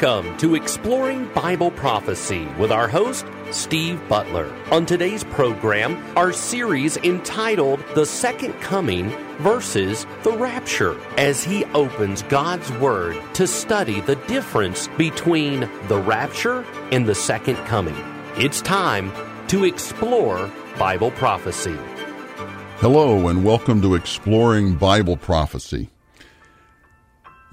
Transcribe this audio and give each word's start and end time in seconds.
Welcome 0.00 0.36
to 0.38 0.56
Exploring 0.56 1.28
Bible 1.34 1.70
Prophecy 1.70 2.46
with 2.58 2.72
our 2.72 2.88
host, 2.88 3.24
Steve 3.52 4.00
Butler. 4.08 4.52
On 4.72 4.84
today's 4.84 5.22
program, 5.22 6.02
our 6.16 6.32
series 6.32 6.96
entitled 6.96 7.80
The 7.94 8.04
Second 8.04 8.54
Coming 8.54 9.10
versus 9.38 10.04
the 10.24 10.32
Rapture, 10.32 10.98
as 11.16 11.44
he 11.44 11.64
opens 11.66 12.22
God's 12.22 12.72
Word 12.72 13.16
to 13.34 13.46
study 13.46 14.00
the 14.00 14.16
difference 14.26 14.88
between 14.98 15.70
the 15.86 16.00
rapture 16.00 16.64
and 16.90 17.06
the 17.06 17.14
second 17.14 17.56
coming. 17.58 17.96
It's 18.36 18.60
time 18.62 19.12
to 19.46 19.62
explore 19.62 20.50
Bible 20.76 21.12
prophecy. 21.12 21.78
Hello, 22.78 23.28
and 23.28 23.44
welcome 23.44 23.80
to 23.82 23.94
Exploring 23.94 24.74
Bible 24.74 25.16
Prophecy. 25.16 25.88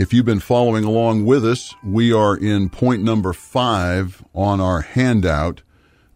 If 0.01 0.15
you've 0.15 0.25
been 0.25 0.39
following 0.39 0.83
along 0.83 1.25
with 1.27 1.45
us, 1.45 1.75
we 1.83 2.11
are 2.11 2.35
in 2.35 2.69
point 2.69 3.03
number 3.03 3.33
five 3.33 4.25
on 4.33 4.59
our 4.59 4.81
handout 4.81 5.61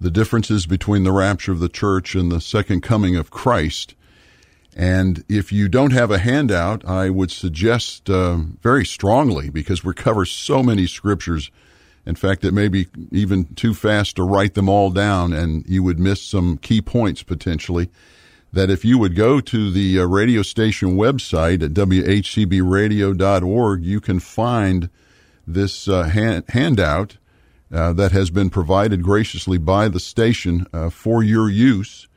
the 0.01 0.09
differences 0.09 0.65
between 0.65 1.03
the 1.03 1.11
rapture 1.11 1.51
of 1.51 1.59
the 1.59 1.69
church 1.69 2.15
and 2.15 2.31
the 2.31 2.41
second 2.41 2.81
coming 2.81 3.15
of 3.15 3.29
Christ. 3.29 3.93
And 4.75 5.23
if 5.29 5.51
you 5.51 5.69
don't 5.69 5.93
have 5.93 6.09
a 6.09 6.17
handout, 6.17 6.83
I 6.83 7.11
would 7.11 7.29
suggest 7.29 8.09
uh, 8.09 8.37
very 8.59 8.87
strongly, 8.87 9.51
because 9.51 9.83
we 9.83 9.93
cover 9.93 10.25
so 10.25 10.63
many 10.63 10.87
scriptures. 10.87 11.51
In 12.07 12.15
fact, 12.15 12.43
it 12.43 12.53
may 12.53 12.69
be 12.69 12.87
even 13.11 13.53
too 13.53 13.75
fast 13.75 14.15
to 14.15 14.23
write 14.23 14.55
them 14.55 14.67
all 14.67 14.89
down, 14.89 15.31
and 15.31 15.63
you 15.67 15.83
would 15.83 15.99
miss 15.99 16.23
some 16.23 16.57
key 16.57 16.81
points 16.81 17.21
potentially 17.21 17.91
that 18.55 18.69
if 18.69 18.85
you 18.85 18.97
would 18.97 19.15
go 19.15 19.41
to 19.41 19.69
the 19.69 19.99
uh, 19.99 20.05
radio 20.05 20.41
station 20.41 20.95
website 20.95 21.61
at 21.61 21.73
whcbradio.org, 21.73 23.83
you 23.83 23.99
can 23.99 24.21
find 24.21 24.89
this 25.45 25.89
uh, 25.89 26.03
hand, 26.03 26.45
handout 26.47 27.17
uh, 27.73 27.91
that 27.91 28.13
has 28.13 28.29
been 28.29 28.49
provided 28.49 29.03
graciously 29.03 29.57
by 29.57 29.89
the 29.89 29.99
station 29.99 30.65
uh, 30.71 30.89
for 30.89 31.21
your 31.21 31.49
use, 31.49 32.07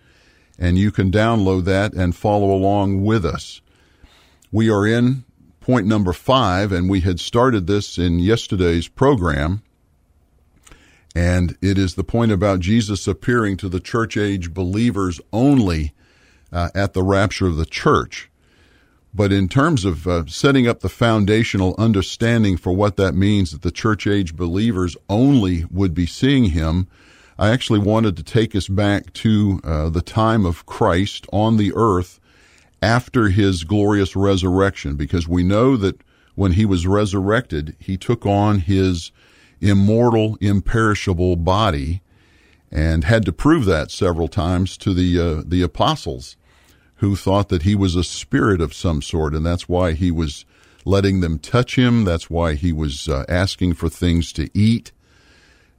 and 0.56 0.78
you 0.78 0.92
can 0.92 1.11
download 1.11 1.64
that 1.64 1.92
and 1.92 2.14
follow 2.14 2.52
along 2.52 3.02
with 3.02 3.27
us. 3.27 3.61
We 4.52 4.70
are 4.70 4.86
in 4.86 5.25
point 5.61 5.89
number 5.89 6.12
five, 6.12 6.70
and 6.70 6.89
we 6.89 7.00
had 7.00 7.19
started 7.19 7.67
this 7.67 7.98
in 7.98 8.20
yesterday's 8.20 8.86
program. 8.86 9.64
And 11.17 11.58
it 11.61 11.78
is 11.78 11.97
the 11.97 12.05
point 12.05 12.30
about 12.30 12.61
Jesus 12.61 13.08
appearing 13.08 13.56
to 13.56 13.69
the 13.69 13.80
church 13.80 14.17
age 14.17 14.55
believers 14.55 15.20
only 15.33 15.95
uh, 16.52 16.70
at 16.74 16.92
the 16.92 17.02
rapture 17.02 17.46
of 17.46 17.56
the 17.56 17.66
church. 17.66 18.30
But 19.14 19.32
in 19.32 19.48
terms 19.48 19.84
of 19.84 20.06
uh, 20.06 20.27
setting 20.27 20.68
up 20.68 20.80
the 20.80 20.88
foundational 20.88 21.74
understanding 21.78 22.56
for 22.56 22.72
what 22.72 22.96
that 22.96 23.14
means 23.14 23.50
that 23.50 23.62
the 23.62 23.70
church 23.70 24.06
age 24.06 24.36
believers 24.36 24.96
only 25.08 25.64
would 25.70 25.94
be 25.94 26.06
seeing 26.06 26.46
him, 26.46 26.88
I 27.38 27.50
actually 27.50 27.78
wanted 27.78 28.16
to 28.16 28.22
take 28.22 28.55
us 28.55 28.68
back 28.68 29.12
to 29.14 29.60
uh, 29.64 29.88
the 29.88 30.02
time 30.02 30.44
of 30.44 30.66
Christ 30.66 31.27
on 31.32 31.56
the 31.56 31.72
earth 31.74 32.20
after 32.83 33.28
his 33.28 33.64
glorious 33.64 34.14
resurrection, 34.14 34.96
because 34.96 35.27
we 35.27 35.42
know 35.42 35.77
that 35.77 36.00
when 36.34 36.52
he 36.52 36.64
was 36.64 36.86
resurrected, 36.86 37.74
he 37.80 37.96
took 37.96 38.24
on 38.24 38.60
his 38.60 39.10
immortal, 39.60 40.36
imperishable 40.40 41.36
body 41.36 42.02
and 42.70 43.05
had 43.05 43.24
to 43.24 43.33
prove 43.33 43.64
that 43.64 43.90
several 43.90 44.28
times 44.28 44.77
to 44.77 44.92
the 44.92 45.18
uh, 45.18 45.42
the 45.44 45.62
apostles 45.62 46.36
who 46.98 47.17
thought 47.17 47.48
that 47.48 47.63
he 47.63 47.75
was 47.75 47.97
a 47.97 48.05
spirit 48.05 48.61
of 48.61 48.75
some 48.75 49.03
sort, 49.03 49.35
and 49.35 49.45
that's 49.45 49.69
why 49.69 49.92
he 49.92 50.11
was 50.11 50.45
letting 50.85 51.20
them 51.20 51.39
touch 51.39 51.77
him. 51.77 52.05
That's 52.05 52.31
why 52.31 52.55
he 52.55 52.73
was 52.73 53.09
uh, 53.09 53.25
asking 53.29 53.75
for 53.75 53.89
things 53.89 54.33
to 54.35 54.48
eat 54.55 54.92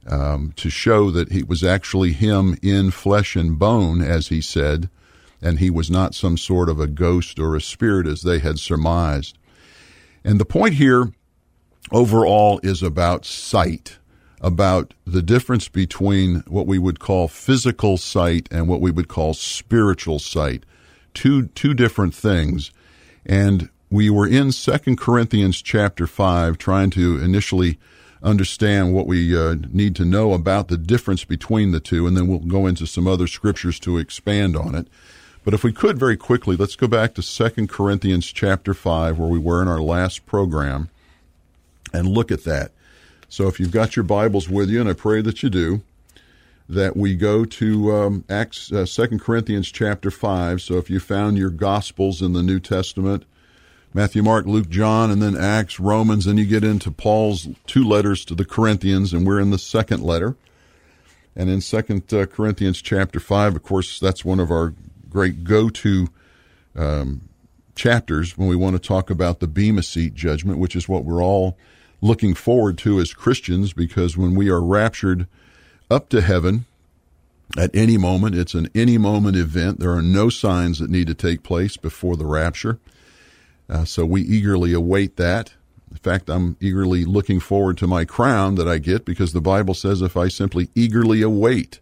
um, 0.06 0.52
to 0.56 0.70
show 0.70 1.10
that 1.10 1.32
he 1.32 1.42
was 1.42 1.62
actually 1.62 2.12
him 2.12 2.56
in 2.62 2.90
flesh 2.90 3.36
and 3.36 3.58
bone, 3.58 4.00
as 4.00 4.28
he 4.28 4.40
said, 4.40 4.88
and 5.42 5.58
he 5.58 5.70
was 5.70 5.90
not 5.90 6.14
some 6.14 6.36
sort 6.36 6.68
of 6.68 6.80
a 6.80 6.86
ghost 6.86 7.38
or 7.38 7.54
a 7.54 7.60
spirit 7.60 8.06
as 8.06 8.22
they 8.22 8.38
had 8.38 8.58
surmised. 8.58 9.38
And 10.24 10.38
the 10.38 10.44
point 10.44 10.74
here 10.74 11.12
overall 11.92 12.60
is 12.62 12.82
about 12.82 13.24
sight 13.24 13.98
about 14.40 14.94
the 15.06 15.22
difference 15.22 15.68
between 15.68 16.36
what 16.48 16.66
we 16.66 16.78
would 16.78 16.98
call 16.98 17.28
physical 17.28 17.96
sight 17.96 18.48
and 18.50 18.68
what 18.68 18.80
we 18.80 18.90
would 18.90 19.08
call 19.08 19.34
spiritual 19.34 20.18
sight. 20.18 20.64
Two, 21.14 21.46
two 21.48 21.74
different 21.74 22.14
things. 22.14 22.70
And 23.26 23.68
we 23.90 24.08
were 24.08 24.26
in 24.26 24.52
Second 24.52 24.98
Corinthians 24.98 25.60
chapter 25.60 26.06
5 26.06 26.58
trying 26.58 26.90
to 26.90 27.20
initially 27.20 27.78
understand 28.22 28.94
what 28.94 29.06
we 29.06 29.36
uh, 29.36 29.56
need 29.72 29.96
to 29.96 30.04
know 30.04 30.32
about 30.32 30.68
the 30.68 30.76
difference 30.76 31.24
between 31.24 31.72
the 31.72 31.80
two, 31.80 32.06
and 32.06 32.16
then 32.16 32.28
we'll 32.28 32.38
go 32.38 32.66
into 32.66 32.86
some 32.86 33.06
other 33.06 33.26
scriptures 33.26 33.80
to 33.80 33.98
expand 33.98 34.56
on 34.56 34.74
it. 34.74 34.86
But 35.44 35.54
if 35.54 35.64
we 35.64 35.72
could 35.72 35.98
very 35.98 36.16
quickly, 36.16 36.54
let's 36.54 36.76
go 36.76 36.86
back 36.86 37.14
to 37.14 37.22
Second 37.22 37.70
Corinthians 37.70 38.26
chapter 38.26 38.74
5, 38.74 39.18
where 39.18 39.28
we 39.28 39.38
were 39.38 39.62
in 39.62 39.68
our 39.68 39.80
last 39.80 40.26
program, 40.26 40.90
and 41.92 42.06
look 42.06 42.30
at 42.30 42.44
that. 42.44 42.72
So 43.28 43.48
if 43.48 43.58
you've 43.58 43.70
got 43.70 43.96
your 43.96 44.02
Bibles 44.02 44.48
with 44.48 44.68
you, 44.68 44.80
and 44.80 44.88
I 44.88 44.92
pray 44.92 45.22
that 45.22 45.42
you 45.42 45.48
do, 45.48 45.82
that 46.70 46.96
we 46.96 47.16
go 47.16 47.44
to 47.44 47.92
um, 47.92 48.24
Acts, 48.28 48.72
uh, 48.72 48.86
2 48.86 49.18
Corinthians 49.18 49.70
chapter 49.70 50.10
5. 50.10 50.62
So 50.62 50.78
if 50.78 50.88
you 50.88 51.00
found 51.00 51.36
your 51.36 51.50
Gospels 51.50 52.22
in 52.22 52.32
the 52.32 52.42
New 52.42 52.60
Testament, 52.60 53.24
Matthew, 53.92 54.22
Mark, 54.22 54.46
Luke, 54.46 54.68
John, 54.68 55.10
and 55.10 55.20
then 55.20 55.36
Acts, 55.36 55.80
Romans, 55.80 56.26
and 56.26 56.38
you 56.38 56.46
get 56.46 56.62
into 56.62 56.90
Paul's 56.90 57.48
two 57.66 57.84
letters 57.84 58.24
to 58.26 58.34
the 58.34 58.44
Corinthians, 58.44 59.12
and 59.12 59.26
we're 59.26 59.40
in 59.40 59.50
the 59.50 59.58
second 59.58 60.02
letter. 60.02 60.36
And 61.34 61.50
in 61.50 61.60
Second 61.60 62.12
uh, 62.12 62.26
Corinthians 62.26 62.82
chapter 62.82 63.20
5, 63.20 63.56
of 63.56 63.62
course, 63.62 63.98
that's 63.98 64.24
one 64.24 64.40
of 64.40 64.50
our 64.50 64.74
great 65.08 65.44
go-to 65.44 66.08
um, 66.76 67.22
chapters 67.74 68.38
when 68.38 68.48
we 68.48 68.56
want 68.56 68.74
to 68.74 68.80
talk 68.80 69.10
about 69.10 69.40
the 69.40 69.48
Bema 69.48 69.82
Seat 69.82 70.14
judgment, 70.14 70.58
which 70.58 70.76
is 70.76 70.88
what 70.88 71.04
we're 71.04 71.22
all– 71.22 71.58
looking 72.00 72.34
forward 72.34 72.78
to 72.78 72.98
as 73.00 73.12
Christians 73.12 73.72
because 73.72 74.16
when 74.16 74.34
we 74.34 74.48
are 74.48 74.60
raptured 74.60 75.26
up 75.90 76.08
to 76.10 76.20
heaven 76.20 76.66
at 77.58 77.74
any 77.74 77.96
moment, 77.96 78.36
it's 78.36 78.54
an 78.54 78.68
any 78.74 78.96
moment 78.96 79.36
event. 79.36 79.80
There 79.80 79.92
are 79.92 80.02
no 80.02 80.28
signs 80.28 80.78
that 80.78 80.90
need 80.90 81.08
to 81.08 81.14
take 81.14 81.42
place 81.42 81.76
before 81.76 82.16
the 82.16 82.26
rapture. 82.26 82.78
Uh, 83.68 83.84
so 83.84 84.04
we 84.04 84.22
eagerly 84.22 84.72
await 84.72 85.16
that. 85.16 85.54
In 85.90 85.96
fact, 85.96 86.28
I'm 86.28 86.56
eagerly 86.60 87.04
looking 87.04 87.40
forward 87.40 87.76
to 87.78 87.88
my 87.88 88.04
crown 88.04 88.54
that 88.54 88.68
I 88.68 88.78
get 88.78 89.04
because 89.04 89.32
the 89.32 89.40
Bible 89.40 89.74
says 89.74 90.00
if 90.00 90.16
I 90.16 90.28
simply 90.28 90.68
eagerly 90.76 91.22
await 91.22 91.80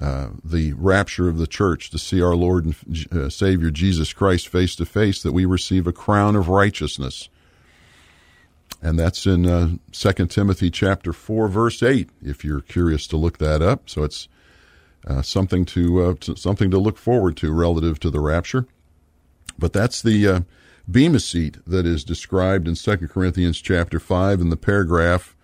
uh, 0.00 0.28
the 0.42 0.72
rapture 0.74 1.28
of 1.28 1.36
the 1.36 1.46
church 1.46 1.90
to 1.90 1.98
see 1.98 2.22
our 2.22 2.36
Lord 2.36 2.64
and 2.64 3.12
uh, 3.12 3.28
Savior 3.28 3.70
Jesus 3.70 4.14
Christ 4.14 4.48
face 4.48 4.74
to 4.76 4.86
face, 4.86 5.22
that 5.22 5.32
we 5.32 5.44
receive 5.44 5.86
a 5.86 5.92
crown 5.92 6.36
of 6.36 6.48
righteousness 6.48 7.28
and 8.82 8.98
that's 8.98 9.26
in 9.26 9.46
uh, 9.46 9.76
2 9.92 10.26
Timothy 10.26 10.70
chapter 10.70 11.12
4 11.12 11.48
verse 11.48 11.82
8 11.82 12.10
if 12.22 12.44
you're 12.44 12.60
curious 12.60 13.06
to 13.08 13.16
look 13.16 13.38
that 13.38 13.62
up. 13.62 13.88
So 13.88 14.04
it's 14.04 14.28
uh, 15.06 15.22
something 15.22 15.64
to, 15.66 16.02
uh, 16.02 16.14
to, 16.20 16.36
something 16.36 16.70
to 16.70 16.78
look 16.78 16.98
forward 16.98 17.36
to 17.38 17.52
relative 17.52 17.98
to 18.00 18.10
the 18.10 18.20
rapture. 18.20 18.66
But 19.58 19.72
that's 19.72 20.02
the 20.02 20.28
uh, 20.28 20.40
bema 20.90 21.20
seat 21.20 21.58
that 21.66 21.86
is 21.86 22.04
described 22.04 22.68
in 22.68 22.74
2 22.74 22.96
Corinthians 23.08 23.60
chapter 23.60 23.98
5 23.98 24.40
in 24.40 24.50
the 24.50 24.56
paragraph 24.56 25.36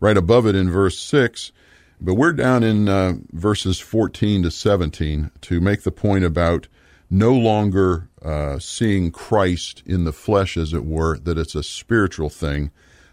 right 0.00 0.16
above 0.16 0.46
it 0.46 0.54
in 0.54 0.70
verse 0.70 0.98
6 0.98 1.52
but 2.00 2.14
we're 2.14 2.32
down 2.32 2.62
in 2.62 2.88
uh, 2.88 3.14
verses 3.32 3.80
14 3.80 4.42
to 4.42 4.50
17 4.50 5.30
to 5.40 5.60
make 5.60 5.82
the 5.82 5.90
point 5.90 6.24
about 6.24 6.68
no 7.10 7.32
longer 7.32 8.08
uh, 8.22 8.58
seeing 8.58 9.10
Christ 9.10 9.82
in 9.86 10.04
the 10.04 10.12
flesh, 10.12 10.56
as 10.56 10.72
it 10.72 10.84
were, 10.84 11.18
that 11.18 11.38
it's 11.38 11.54
a 11.54 11.62
spiritual 11.62 12.30
thing 12.30 12.70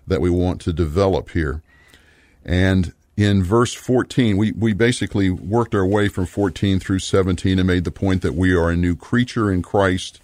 that 0.08 0.22
we 0.22 0.30
want 0.30 0.62
to 0.62 0.74
develop 0.74 1.32
here. 1.32 1.62
And 2.44 2.94
in 3.18 3.44
verse 3.44 3.74
14, 3.74 4.38
we, 4.38 4.52
we 4.54 4.74
basically 4.74 5.30
worked 5.30 5.76
our 5.76 5.86
way 5.86 6.08
from 6.08 6.26
14 6.26 6.80
through 6.80 7.00
17 7.00 7.60
and 7.60 7.68
made 7.68 7.84
the 7.84 7.92
point 7.92 8.22
that 8.22 8.34
we 8.34 8.54
are 8.54 8.70
a 8.70 8.76
new 8.76 8.96
creature 8.96 9.52
in 9.52 9.62
Christ, 9.62 10.20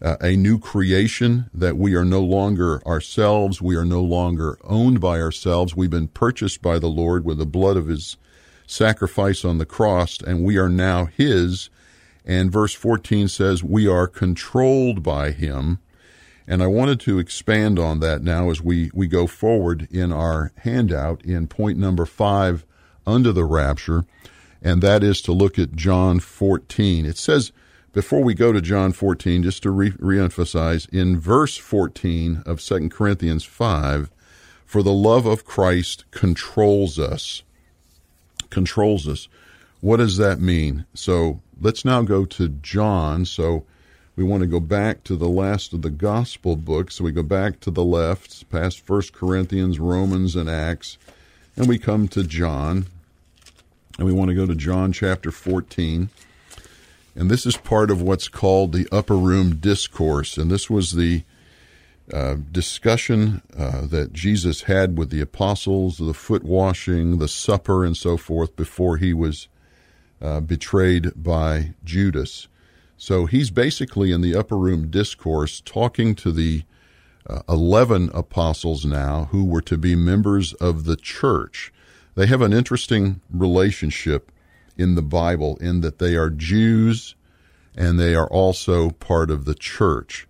uh, 0.00 0.16
a 0.20 0.36
new 0.36 0.58
creation, 0.58 1.50
that 1.52 1.76
we 1.76 1.94
are 1.94 2.04
no 2.04 2.20
longer 2.20 2.80
ourselves. 2.86 3.60
We 3.60 3.76
are 3.76 3.84
no 3.84 4.00
longer 4.00 4.58
owned 4.64 5.00
by 5.00 5.20
ourselves. 5.20 5.76
We've 5.76 5.90
been 5.90 6.08
purchased 6.08 6.62
by 6.62 6.78
the 6.78 6.88
Lord 6.88 7.24
with 7.24 7.38
the 7.38 7.46
blood 7.46 7.76
of 7.76 7.88
his 7.88 8.16
sacrifice 8.66 9.44
on 9.44 9.58
the 9.58 9.66
cross, 9.66 10.18
and 10.20 10.44
we 10.44 10.56
are 10.56 10.68
now 10.68 11.06
his 11.06 11.68
and 12.24 12.52
verse 12.52 12.74
14 12.74 13.28
says, 13.28 13.62
We 13.62 13.86
are 13.86 14.06
controlled 14.06 15.02
by 15.02 15.30
him. 15.30 15.78
And 16.46 16.62
I 16.62 16.66
wanted 16.66 17.00
to 17.00 17.18
expand 17.18 17.78
on 17.78 18.00
that 18.00 18.22
now 18.22 18.50
as 18.50 18.60
we, 18.60 18.90
we 18.92 19.06
go 19.06 19.26
forward 19.26 19.88
in 19.90 20.12
our 20.12 20.52
handout 20.58 21.24
in 21.24 21.46
point 21.46 21.78
number 21.78 22.04
five 22.04 22.64
under 23.06 23.32
the 23.32 23.44
rapture, 23.44 24.04
and 24.60 24.82
that 24.82 25.02
is 25.02 25.20
to 25.22 25.32
look 25.32 25.58
at 25.58 25.74
John 25.74 26.20
14. 26.20 27.06
It 27.06 27.16
says, 27.16 27.52
before 27.92 28.22
we 28.24 28.32
go 28.32 28.52
to 28.52 28.60
John 28.62 28.92
14, 28.92 29.42
just 29.42 29.62
to 29.64 29.70
re- 29.70 29.90
reemphasize, 29.90 30.88
in 30.88 31.18
verse 31.18 31.58
14 31.58 32.42
of 32.46 32.60
2 32.60 32.88
Corinthians 32.88 33.44
5, 33.44 34.10
For 34.64 34.82
the 34.82 34.92
love 34.92 35.26
of 35.26 35.44
Christ 35.44 36.10
controls 36.10 36.98
us. 36.98 37.42
Controls 38.48 39.06
us. 39.06 39.28
What 39.82 39.96
does 39.96 40.16
that 40.18 40.40
mean? 40.40 40.86
So 40.94 41.40
let's 41.60 41.84
now 41.84 42.02
go 42.02 42.24
to 42.24 42.48
John. 42.48 43.24
So 43.24 43.64
we 44.14 44.22
want 44.22 44.42
to 44.42 44.46
go 44.46 44.60
back 44.60 45.02
to 45.04 45.16
the 45.16 45.28
last 45.28 45.72
of 45.72 45.82
the 45.82 45.90
gospel 45.90 46.54
books. 46.54 46.94
So 46.94 47.04
we 47.04 47.10
go 47.10 47.24
back 47.24 47.58
to 47.60 47.70
the 47.72 47.82
left, 47.82 48.48
past 48.48 48.86
First 48.86 49.12
Corinthians, 49.12 49.80
Romans, 49.80 50.36
and 50.36 50.48
Acts, 50.48 50.98
and 51.56 51.66
we 51.66 51.80
come 51.80 52.06
to 52.08 52.22
John. 52.22 52.86
And 53.98 54.06
we 54.06 54.12
want 54.12 54.28
to 54.28 54.36
go 54.36 54.46
to 54.46 54.54
John 54.54 54.92
chapter 54.92 55.32
14. 55.32 56.10
And 57.16 57.28
this 57.28 57.44
is 57.44 57.56
part 57.56 57.90
of 57.90 58.00
what's 58.00 58.28
called 58.28 58.72
the 58.72 58.86
upper 58.92 59.16
room 59.16 59.56
discourse. 59.56 60.38
And 60.38 60.48
this 60.48 60.70
was 60.70 60.92
the 60.92 61.24
uh, 62.12 62.36
discussion 62.52 63.42
uh, 63.58 63.86
that 63.86 64.12
Jesus 64.12 64.62
had 64.62 64.96
with 64.96 65.10
the 65.10 65.20
apostles, 65.20 65.98
the 65.98 66.14
foot 66.14 66.44
washing, 66.44 67.18
the 67.18 67.26
supper, 67.26 67.84
and 67.84 67.96
so 67.96 68.16
forth 68.16 68.54
before 68.54 68.98
he 68.98 69.12
was 69.12 69.48
uh, 70.22 70.40
betrayed 70.40 71.10
by 71.16 71.74
Judas. 71.84 72.48
So 72.96 73.26
he's 73.26 73.50
basically 73.50 74.12
in 74.12 74.20
the 74.20 74.36
upper 74.36 74.56
room 74.56 74.88
discourse 74.88 75.60
talking 75.60 76.14
to 76.16 76.30
the 76.30 76.62
uh, 77.28 77.40
11 77.48 78.10
apostles 78.14 78.84
now 78.84 79.28
who 79.32 79.44
were 79.44 79.62
to 79.62 79.76
be 79.76 79.96
members 79.96 80.52
of 80.54 80.84
the 80.84 80.96
church. 80.96 81.72
They 82.14 82.26
have 82.26 82.42
an 82.42 82.52
interesting 82.52 83.20
relationship 83.32 84.30
in 84.76 84.94
the 84.94 85.02
Bible 85.02 85.56
in 85.56 85.80
that 85.80 85.98
they 85.98 86.14
are 86.14 86.30
Jews 86.30 87.14
and 87.74 87.98
they 87.98 88.14
are 88.14 88.28
also 88.28 88.90
part 88.90 89.30
of 89.30 89.44
the 89.44 89.54
church. 89.54 90.28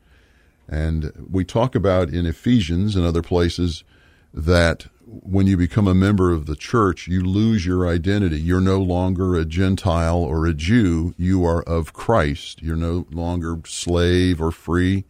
And 0.68 1.12
we 1.30 1.44
talk 1.44 1.74
about 1.74 2.08
in 2.08 2.24
Ephesians 2.24 2.96
and 2.96 3.04
other 3.04 3.22
places 3.22 3.84
that 4.32 4.86
when 5.06 5.46
you 5.46 5.56
become 5.56 5.88
a 5.88 5.94
member 5.94 6.32
of 6.32 6.46
the 6.46 6.56
church, 6.56 7.08
you 7.08 7.22
lose 7.22 7.66
your 7.66 7.88
identity. 7.88 8.40
You're 8.40 8.60
no 8.60 8.78
longer 8.78 9.34
a 9.34 9.44
Gentile 9.44 10.18
or 10.18 10.46
a 10.46 10.54
Jew. 10.54 11.14
You 11.16 11.44
are 11.44 11.62
of 11.62 11.92
Christ. 11.92 12.62
You're 12.62 12.76
no 12.76 13.06
longer 13.10 13.60
slave 13.66 14.40
or 14.40 14.50
free. 14.50 15.04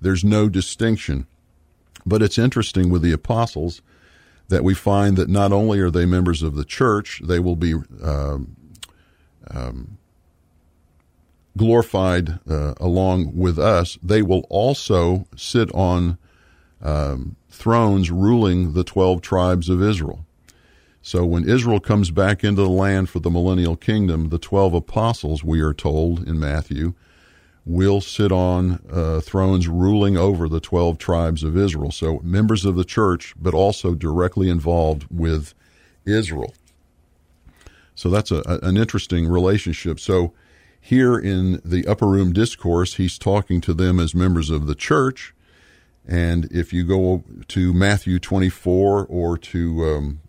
There's 0.00 0.24
no 0.24 0.48
distinction. 0.48 1.26
But 2.06 2.22
it's 2.22 2.38
interesting 2.38 2.90
with 2.90 3.02
the 3.02 3.12
apostles 3.12 3.82
that 4.48 4.64
we 4.64 4.74
find 4.74 5.16
that 5.16 5.28
not 5.28 5.52
only 5.52 5.80
are 5.80 5.90
they 5.90 6.06
members 6.06 6.42
of 6.42 6.54
the 6.54 6.64
church, 6.64 7.20
they 7.24 7.38
will 7.38 7.56
be 7.56 7.74
um, 8.02 8.56
um, 9.50 9.98
glorified 11.56 12.38
uh, 12.48 12.74
along 12.78 13.36
with 13.36 13.58
us. 13.58 13.98
They 14.02 14.22
will 14.22 14.46
also 14.48 15.26
sit 15.36 15.72
on 15.74 16.18
um, 16.82 17.36
thrones 17.48 18.10
ruling 18.10 18.72
the 18.72 18.84
12 18.84 19.20
tribes 19.20 19.68
of 19.68 19.82
Israel. 19.82 20.24
So 21.00 21.24
when 21.24 21.48
Israel 21.48 21.80
comes 21.80 22.10
back 22.10 22.44
into 22.44 22.62
the 22.62 22.68
land 22.68 23.08
for 23.08 23.18
the 23.18 23.30
millennial 23.30 23.76
kingdom, 23.76 24.28
the 24.28 24.38
12 24.38 24.74
apostles, 24.74 25.42
we 25.42 25.60
are 25.60 25.74
told 25.74 26.26
in 26.26 26.38
Matthew, 26.38 26.94
will 27.64 28.00
sit 28.00 28.32
on 28.32 28.80
uh, 28.90 29.20
thrones 29.20 29.68
ruling 29.68 30.16
over 30.16 30.48
the 30.48 30.60
12 30.60 30.98
tribes 30.98 31.42
of 31.42 31.56
Israel. 31.56 31.90
So 31.90 32.20
members 32.22 32.64
of 32.64 32.76
the 32.76 32.84
church, 32.84 33.34
but 33.38 33.54
also 33.54 33.94
directly 33.94 34.48
involved 34.48 35.06
with 35.10 35.54
Israel. 36.04 36.54
So 37.94 38.08
that's 38.08 38.30
a, 38.30 38.42
an 38.62 38.76
interesting 38.76 39.28
relationship. 39.28 40.00
So 40.00 40.32
here 40.80 41.16
in 41.18 41.60
the 41.64 41.86
upper 41.86 42.06
room 42.06 42.32
discourse, 42.32 42.94
he's 42.94 43.18
talking 43.18 43.60
to 43.60 43.74
them 43.74 44.00
as 44.00 44.14
members 44.14 44.50
of 44.50 44.66
the 44.66 44.74
church 44.74 45.34
and 46.06 46.46
if 46.50 46.72
you 46.72 46.84
go 46.84 47.22
to 47.48 47.72
Matthew 47.72 48.18
24 48.18 49.06
or 49.06 49.38
to 49.38 49.84
um, 49.84 50.20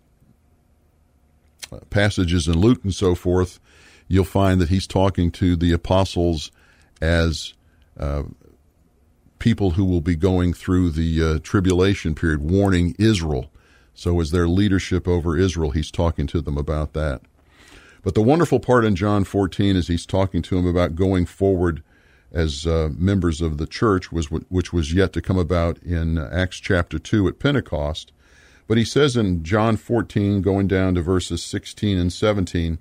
passages 1.90 2.46
in 2.46 2.58
Luke 2.58 2.84
and 2.84 2.94
so 2.94 3.14
forth, 3.14 3.58
you'll 4.06 4.24
find 4.24 4.60
that 4.60 4.68
he's 4.68 4.86
talking 4.86 5.30
to 5.32 5.56
the 5.56 5.72
apostles 5.72 6.52
as 7.00 7.54
uh, 7.98 8.22
people 9.38 9.72
who 9.72 9.84
will 9.84 10.00
be 10.00 10.16
going 10.16 10.52
through 10.52 10.90
the 10.90 11.22
uh, 11.22 11.38
tribulation 11.42 12.14
period, 12.14 12.40
warning 12.40 12.94
Israel. 12.98 13.50
So, 13.96 14.20
as 14.20 14.30
their 14.30 14.48
leadership 14.48 15.06
over 15.06 15.36
Israel, 15.36 15.70
he's 15.70 15.90
talking 15.90 16.26
to 16.28 16.40
them 16.40 16.58
about 16.58 16.94
that. 16.94 17.22
But 18.02 18.14
the 18.14 18.22
wonderful 18.22 18.60
part 18.60 18.84
in 18.84 18.96
John 18.96 19.24
14 19.24 19.76
is 19.76 19.88
he's 19.88 20.04
talking 20.04 20.42
to 20.42 20.56
them 20.56 20.66
about 20.66 20.96
going 20.96 21.26
forward 21.26 21.82
as 22.34 22.66
uh, 22.66 22.90
members 22.98 23.40
of 23.40 23.58
the 23.58 23.66
church, 23.66 24.10
was 24.12 24.30
which 24.30 24.72
was 24.72 24.92
yet 24.92 25.12
to 25.14 25.22
come 25.22 25.38
about 25.38 25.78
in 25.78 26.18
Acts 26.18 26.58
chapter 26.58 26.98
2 26.98 27.28
at 27.28 27.38
Pentecost. 27.38 28.12
But 28.66 28.76
he 28.76 28.84
says 28.84 29.16
in 29.16 29.44
John 29.44 29.76
14, 29.76 30.42
going 30.42 30.66
down 30.66 30.94
to 30.96 31.02
verses 31.02 31.42
16 31.44 31.96
and 31.96 32.12
17, 32.12 32.78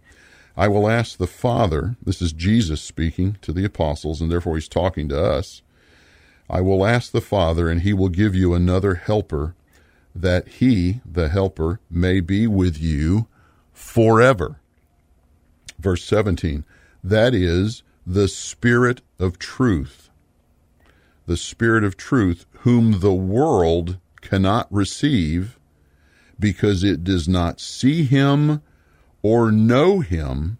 I 0.57 0.67
will 0.67 0.89
ask 0.89 1.17
the 1.17 1.27
Father, 1.27 1.95
this 2.03 2.21
is 2.21 2.33
Jesus 2.33 2.81
speaking 2.81 3.37
to 3.41 3.51
the 3.51 3.65
apostles, 3.65 4.21
and 4.21 4.31
therefore 4.31 4.55
he's 4.55 4.67
talking 4.67 5.07
to 5.09 5.23
us. 5.23 5.61
I 6.49 6.61
will 6.61 6.85
ask 6.85 7.11
the 7.11 7.21
Father, 7.21 7.69
and 7.69 7.81
he 7.81 7.93
will 7.93 8.09
give 8.09 8.35
you 8.35 8.53
another 8.53 8.95
helper, 8.95 9.55
that 10.15 10.47
he, 10.47 11.01
the 11.05 11.29
helper, 11.29 11.79
may 11.89 12.19
be 12.19 12.47
with 12.47 12.79
you 12.79 13.27
forever. 13.71 14.59
Verse 15.79 16.03
17, 16.03 16.63
that 17.03 17.33
is, 17.33 17.83
the 18.05 18.27
Spirit 18.27 19.01
of 19.19 19.39
truth. 19.39 20.09
The 21.25 21.37
Spirit 21.37 21.83
of 21.83 21.97
truth, 21.97 22.45
whom 22.59 22.99
the 22.99 23.13
world 23.13 23.97
cannot 24.21 24.67
receive 24.71 25.57
because 26.39 26.83
it 26.83 27.03
does 27.03 27.27
not 27.27 27.59
see 27.59 28.03
him 28.03 28.61
or 29.21 29.51
know 29.51 29.99
him, 29.99 30.57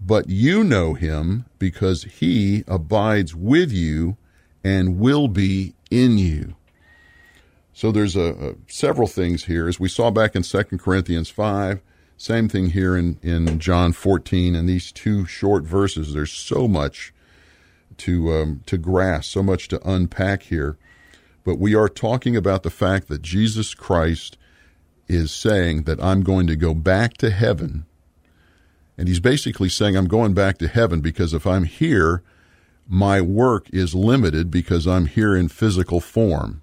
but 0.00 0.28
you 0.28 0.62
know 0.62 0.94
him 0.94 1.46
because 1.58 2.04
he 2.04 2.62
abides 2.68 3.34
with 3.34 3.72
you 3.72 4.16
and 4.62 4.98
will 4.98 5.28
be 5.28 5.74
in 5.90 6.18
you. 6.18 6.54
So 7.72 7.92
there's 7.92 8.16
a, 8.16 8.50
a, 8.50 8.54
several 8.66 9.06
things 9.06 9.44
here, 9.44 9.68
as 9.68 9.78
we 9.78 9.88
saw 9.88 10.10
back 10.10 10.34
in 10.34 10.42
2 10.42 10.62
Corinthians 10.78 11.30
5. 11.30 11.80
Same 12.20 12.48
thing 12.48 12.70
here 12.70 12.96
in, 12.96 13.16
in 13.22 13.60
John 13.60 13.92
14. 13.92 14.56
In 14.56 14.66
these 14.66 14.90
two 14.90 15.24
short 15.24 15.62
verses, 15.62 16.12
there's 16.12 16.32
so 16.32 16.66
much 16.66 17.14
to 17.98 18.32
um, 18.32 18.62
to 18.66 18.76
grasp, 18.76 19.30
so 19.30 19.42
much 19.42 19.68
to 19.68 19.88
unpack 19.88 20.42
here. 20.42 20.76
But 21.44 21.60
we 21.60 21.76
are 21.76 21.88
talking 21.88 22.36
about 22.36 22.64
the 22.64 22.70
fact 22.70 23.06
that 23.06 23.22
Jesus 23.22 23.72
Christ 23.72 24.36
is 25.06 25.30
saying 25.30 25.84
that 25.84 26.02
I'm 26.02 26.22
going 26.22 26.48
to 26.48 26.56
go 26.56 26.74
back 26.74 27.16
to 27.18 27.30
heaven. 27.30 27.86
And 28.98 29.06
he's 29.06 29.20
basically 29.20 29.68
saying, 29.68 29.96
I'm 29.96 30.08
going 30.08 30.34
back 30.34 30.58
to 30.58 30.68
heaven 30.68 31.00
because 31.00 31.32
if 31.32 31.46
I'm 31.46 31.64
here, 31.64 32.24
my 32.88 33.20
work 33.20 33.68
is 33.72 33.94
limited 33.94 34.50
because 34.50 34.88
I'm 34.88 35.06
here 35.06 35.36
in 35.36 35.48
physical 35.48 36.00
form. 36.00 36.62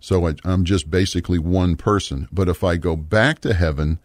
So 0.00 0.26
I, 0.26 0.34
I'm 0.44 0.64
just 0.64 0.90
basically 0.90 1.38
one 1.38 1.76
person. 1.76 2.26
But 2.32 2.48
if 2.48 2.64
I 2.64 2.76
go 2.76 2.96
back 2.96 3.38
to 3.40 3.54
heaven, 3.54 4.00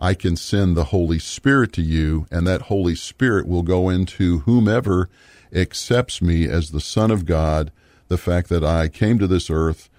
I 0.00 0.14
can 0.14 0.36
send 0.36 0.76
the 0.76 0.84
Holy 0.84 1.18
Spirit 1.18 1.72
to 1.74 1.82
you, 1.82 2.26
and 2.30 2.46
that 2.46 2.62
Holy 2.62 2.94
Spirit 2.94 3.46
will 3.46 3.62
go 3.62 3.90
into 3.90 4.40
whomever 4.40 5.10
accepts 5.52 6.22
me 6.22 6.48
as 6.48 6.70
the 6.70 6.80
Son 6.80 7.10
of 7.10 7.26
God, 7.26 7.70
the 8.08 8.16
fact 8.16 8.48
that 8.48 8.64
I 8.64 8.88
came 8.88 9.18
to 9.18 9.26
this 9.26 9.50
earth, 9.50 9.90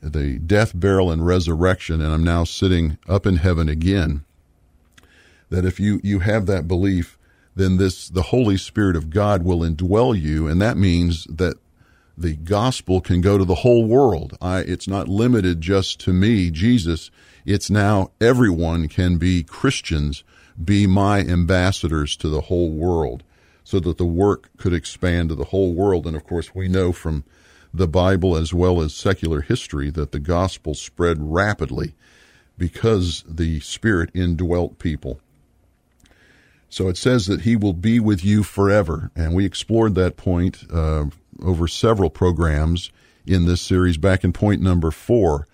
the 0.00 0.38
death, 0.38 0.72
burial, 0.74 1.10
and 1.10 1.24
resurrection, 1.24 2.00
and 2.00 2.12
I'm 2.12 2.24
now 2.24 2.42
sitting 2.42 2.98
up 3.08 3.26
in 3.26 3.36
heaven 3.36 3.68
again. 3.68 4.24
That 5.50 5.64
if 5.64 5.78
you, 5.78 6.00
you 6.02 6.18
have 6.18 6.46
that 6.46 6.66
belief, 6.66 7.16
then 7.54 7.76
this 7.76 8.08
the 8.08 8.22
Holy 8.22 8.56
Spirit 8.56 8.96
of 8.96 9.10
God 9.10 9.44
will 9.44 9.60
indwell 9.60 10.20
you, 10.20 10.48
and 10.48 10.60
that 10.60 10.76
means 10.76 11.24
that 11.24 11.54
the 12.18 12.34
gospel 12.34 13.00
can 13.00 13.20
go 13.20 13.38
to 13.38 13.44
the 13.44 13.56
whole 13.56 13.86
world. 13.86 14.36
I, 14.40 14.60
it's 14.60 14.88
not 14.88 15.08
limited 15.08 15.60
just 15.60 16.00
to 16.00 16.12
me, 16.12 16.50
Jesus. 16.50 17.10
It's 17.44 17.68
now 17.68 18.10
everyone 18.20 18.88
can 18.88 19.18
be 19.18 19.42
Christians, 19.42 20.24
be 20.62 20.86
my 20.86 21.20
ambassadors 21.20 22.16
to 22.16 22.28
the 22.28 22.42
whole 22.42 22.70
world, 22.70 23.22
so 23.64 23.80
that 23.80 23.98
the 23.98 24.04
work 24.04 24.50
could 24.56 24.72
expand 24.72 25.28
to 25.28 25.34
the 25.34 25.44
whole 25.44 25.74
world. 25.74 26.06
And 26.06 26.16
of 26.16 26.24
course, 26.24 26.54
we 26.54 26.68
know 26.68 26.92
from 26.92 27.24
the 27.72 27.88
Bible 27.88 28.36
as 28.36 28.54
well 28.54 28.80
as 28.80 28.94
secular 28.94 29.40
history 29.40 29.90
that 29.90 30.12
the 30.12 30.20
gospel 30.20 30.74
spread 30.74 31.18
rapidly 31.20 31.94
because 32.56 33.24
the 33.28 33.60
Spirit 33.60 34.10
indwelt 34.14 34.78
people. 34.78 35.20
So 36.68 36.88
it 36.88 36.96
says 36.96 37.26
that 37.26 37.42
He 37.42 37.56
will 37.56 37.72
be 37.72 38.00
with 38.00 38.24
you 38.24 38.42
forever. 38.42 39.10
And 39.14 39.34
we 39.34 39.44
explored 39.44 39.94
that 39.96 40.16
point 40.16 40.64
uh, 40.72 41.06
over 41.42 41.68
several 41.68 42.10
programs 42.10 42.90
in 43.26 43.46
this 43.46 43.60
series 43.60 43.96
back 43.96 44.24
in 44.24 44.32
point 44.32 44.62
number 44.62 44.90
four 44.90 45.46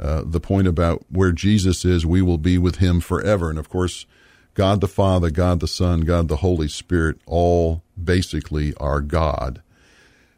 uh, 0.00 0.22
the 0.24 0.40
point 0.40 0.66
about 0.66 1.04
where 1.10 1.32
Jesus 1.32 1.84
is, 1.84 2.06
we 2.06 2.22
will 2.22 2.38
be 2.38 2.56
with 2.58 2.76
him 2.76 3.00
forever. 3.00 3.50
And 3.50 3.58
of 3.58 3.68
course, 3.68 4.06
God 4.54 4.80
the 4.80 4.88
Father, 4.88 5.30
God 5.30 5.60
the 5.60 5.68
Son, 5.68 6.00
God 6.00 6.28
the 6.28 6.36
Holy 6.36 6.68
Spirit, 6.68 7.18
all 7.26 7.82
basically 8.02 8.74
are 8.76 9.00
God. 9.00 9.62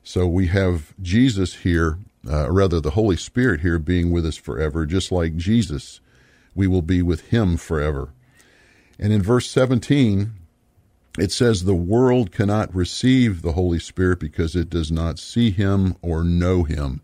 So 0.02 0.26
we 0.26 0.48
have 0.48 0.92
Jesus 1.00 1.56
here 1.56 1.98
uh, 2.28 2.50
rather 2.50 2.80
the 2.80 2.90
Holy 2.90 3.16
Spirit 3.16 3.60
here 3.60 3.78
being 3.78 4.10
with 4.10 4.24
us 4.24 4.36
forever, 4.36 4.86
just 4.86 5.10
like 5.10 5.36
Jesus, 5.36 6.00
we 6.54 6.66
will 6.66 6.82
be 6.82 7.02
with 7.02 7.28
him 7.28 7.56
forever. 7.56 8.10
And 8.98 9.12
in 9.12 9.22
verse 9.22 9.50
17, 9.50 10.32
it 11.18 11.32
says, 11.32 11.64
The 11.64 11.74
world 11.74 12.30
cannot 12.30 12.74
receive 12.74 13.42
the 13.42 13.52
Holy 13.52 13.78
Spirit 13.78 14.20
because 14.20 14.54
it 14.54 14.70
does 14.70 14.92
not 14.92 15.18
see 15.18 15.50
him 15.50 15.96
or 16.00 16.22
know 16.22 16.62
him. 16.62 17.00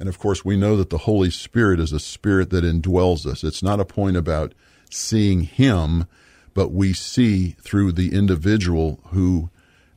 And 0.00 0.08
of 0.08 0.18
course, 0.18 0.44
we 0.44 0.56
know 0.56 0.76
that 0.76 0.88
the 0.88 0.98
Holy 0.98 1.30
Spirit 1.30 1.78
is 1.78 1.92
a 1.92 2.00
spirit 2.00 2.48
that 2.50 2.64
indwells 2.64 3.26
us. 3.26 3.44
It's 3.44 3.62
not 3.62 3.80
a 3.80 3.84
point 3.84 4.16
about 4.16 4.54
seeing 4.90 5.42
him, 5.42 6.06
but 6.54 6.72
we 6.72 6.94
see 6.94 7.50
through 7.60 7.92
the 7.92 8.14
individual 8.14 9.00
who 9.08 9.50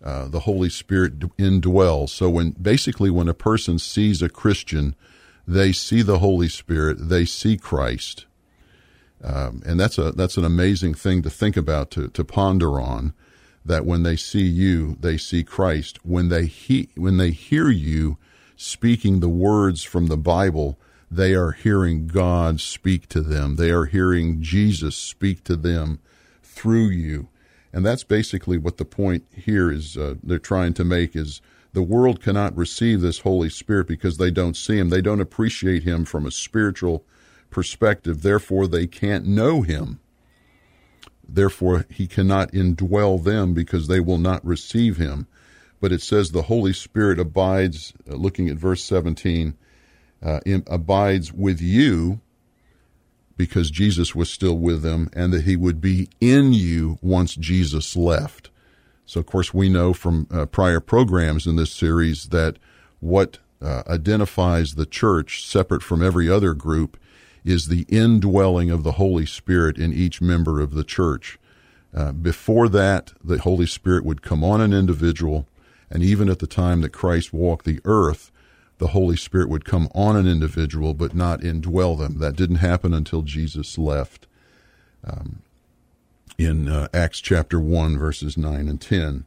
uh, 0.03 0.27
the 0.27 0.41
Holy 0.41 0.69
Spirit 0.69 1.19
indwells. 1.38 2.10
So 2.10 2.29
when 2.29 2.51
basically 2.51 3.10
when 3.10 3.29
a 3.29 3.33
person 3.33 3.79
sees 3.79 4.22
a 4.22 4.27
Christian, 4.27 4.93
they 5.48 5.72
see 5.72 6.01
the 6.01 6.19
Holy 6.19 6.50
Spirit, 6.50 7.07
they 7.10 7.24
see 7.24 7.55
Christ, 7.55 8.25
um, 9.24 9.63
and 9.65 9.79
that's 9.79 9.98
a 9.98 10.12
that's 10.12 10.36
an 10.36 10.43
amazing 10.43 10.95
thing 10.95 11.22
to 11.22 11.29
think 11.29 11.55
about 11.55 11.89
to 11.91 12.10
to 12.10 12.25
ponder 12.25 12.79
on. 12.79 13.13
That 13.65 13.86
when 13.86 14.03
they 14.03 14.17
see 14.17 14.43
you, 14.43 14.98
they 15.00 15.15
see 15.15 15.45
Christ. 15.45 16.05
When 16.05 16.27
they 16.27 16.48
he, 16.48 16.89
when 16.95 17.15
they 17.15 17.31
hear 17.31 17.69
you 17.69 18.17
speaking 18.55 19.19
the 19.19 19.29
words 19.29 19.83
from 19.83 20.07
the 20.07 20.17
Bible, 20.17 20.77
they 21.10 21.33
are 21.33 21.51
hearing 21.51 22.07
God 22.07 22.60
speak 22.60 23.07
to 23.10 23.22
them. 23.22 23.55
They 23.55 23.69
are 23.69 23.86
hearing 23.86 24.41
Jesus 24.41 24.95
speak 24.95 25.43
to 25.45 25.55
them 25.55 26.00
through 26.41 26.89
you. 26.89 27.29
And 27.72 27.86
that's 27.86 28.03
basically 28.03 28.57
what 28.57 28.77
the 28.77 28.86
point 28.86 29.25
here 29.31 29.72
is 29.72 29.98
uh, 29.98 30.15
they're 30.24 30.39
trying 30.39 30.74
to 30.75 30.83
make 30.83 31.15
is 31.15 31.41
the 31.74 31.81
world 31.81 32.22
cannot 32.22 32.55
receive 32.55 33.01
this 33.01 33.19
Holy 33.19 33.50
Spirit 33.50 33.88
because 33.88 34.17
they 34.17 34.29
don't 34.29 34.55
see 34.55 34.77
him. 34.77 34.89
They 34.89 35.01
don't 35.01 35.22
appreciate 35.22 35.83
him 35.83 36.05
from 36.05 36.25
a 36.25 36.31
spiritual 36.31 37.03
perspective. 37.50 38.22
Therefore, 38.22 38.67
they 38.67 38.86
can't 38.86 39.25
know 39.25 39.63
him. 39.63 40.00
Therefore, 41.27 41.86
he 41.89 42.05
cannot 42.05 42.51
indwell 42.51 43.24
them 43.24 43.55
because 43.55 43.88
they 43.88 44.00
will 44.00 44.19
not 44.19 44.45
receive 44.45 44.98
him. 44.98 45.27
But 45.84 45.92
it 45.92 46.02
says 46.02 46.32
the 46.32 46.44
Holy 46.44 46.72
Spirit 46.72 47.20
abides, 47.20 47.92
uh, 48.10 48.16
looking 48.16 48.48
at 48.48 48.56
verse 48.56 48.82
17, 48.86 49.54
uh, 50.24 50.40
in, 50.46 50.63
abides 50.66 51.34
with 51.34 51.60
you 51.60 52.22
because 53.36 53.70
Jesus 53.70 54.16
was 54.16 54.30
still 54.30 54.58
with 54.58 54.82
them 54.82 55.10
and 55.12 55.34
that 55.34 55.44
he 55.44 55.58
would 55.58 55.82
be 55.82 56.08
in 56.22 56.54
you 56.54 57.00
once 57.02 57.36
Jesus 57.36 57.98
left. 57.98 58.50
So, 59.06 59.20
of 59.20 59.25
course, 59.25 59.54
we 59.54 59.68
know 59.68 59.92
from 59.92 60.25
uh, 60.32 60.46
prior 60.46 60.80
programs 60.80 61.46
in 61.46 61.58
this 61.58 61.74
series 61.74 62.30
that 62.30 62.60
what 63.02 63.40
uh, 63.62 63.84
identifies 63.86 64.75
the 64.75 64.86
church 64.86 65.46
separate 65.46 65.84
from 65.84 66.02
every 66.02 66.30
other 66.30 66.54
group 66.54 66.98
is 67.44 67.68
the 67.68 67.86
indwelling 67.90 68.72
of 68.72 68.84
the 68.84 68.94
Holy 68.94 69.25
Spirit 69.25 69.78
in 69.78 69.92
each 69.92 70.22
member 70.22 70.62
of 70.62 70.75
the 70.75 70.86
church. 70.86 71.38
Uh, 71.94 72.13
before 72.13 72.70
that, 72.70 73.12
the 73.22 73.40
Holy 73.40 73.66
Spirit 73.66 74.06
would 74.06 74.22
come 74.22 74.46
on 74.46 74.62
an 74.62 74.72
individual, 74.72 75.46
and 75.90 76.04
even 76.04 76.30
at 76.30 76.40
the 76.40 76.48
time 76.48 76.82
that 76.82 76.90
Christ 76.90 77.34
walked 77.34 77.66
the 77.66 77.80
earth, 77.86 78.32
the 78.78 78.88
Holy 78.88 79.16
Spirit 79.16 79.50
would 79.50 79.66
come 79.66 79.88
on 79.94 80.16
an 80.16 80.28
individual 80.28 80.94
but 80.94 81.16
not 81.16 81.42
indwell 81.42 81.98
them. 81.98 82.20
That 82.20 82.36
didn't 82.36 82.58
happen 82.58 82.94
until 82.94 83.22
Jesus 83.22 83.78
left 83.78 84.28
um, 85.04 85.42
in 86.38 86.68
uh, 86.68 86.88
Acts 86.94 87.20
chapter 87.20 87.60
1, 87.60 87.98
verses 87.98 88.38
9 88.38 88.68
and 88.68 88.82
10. 88.82 89.25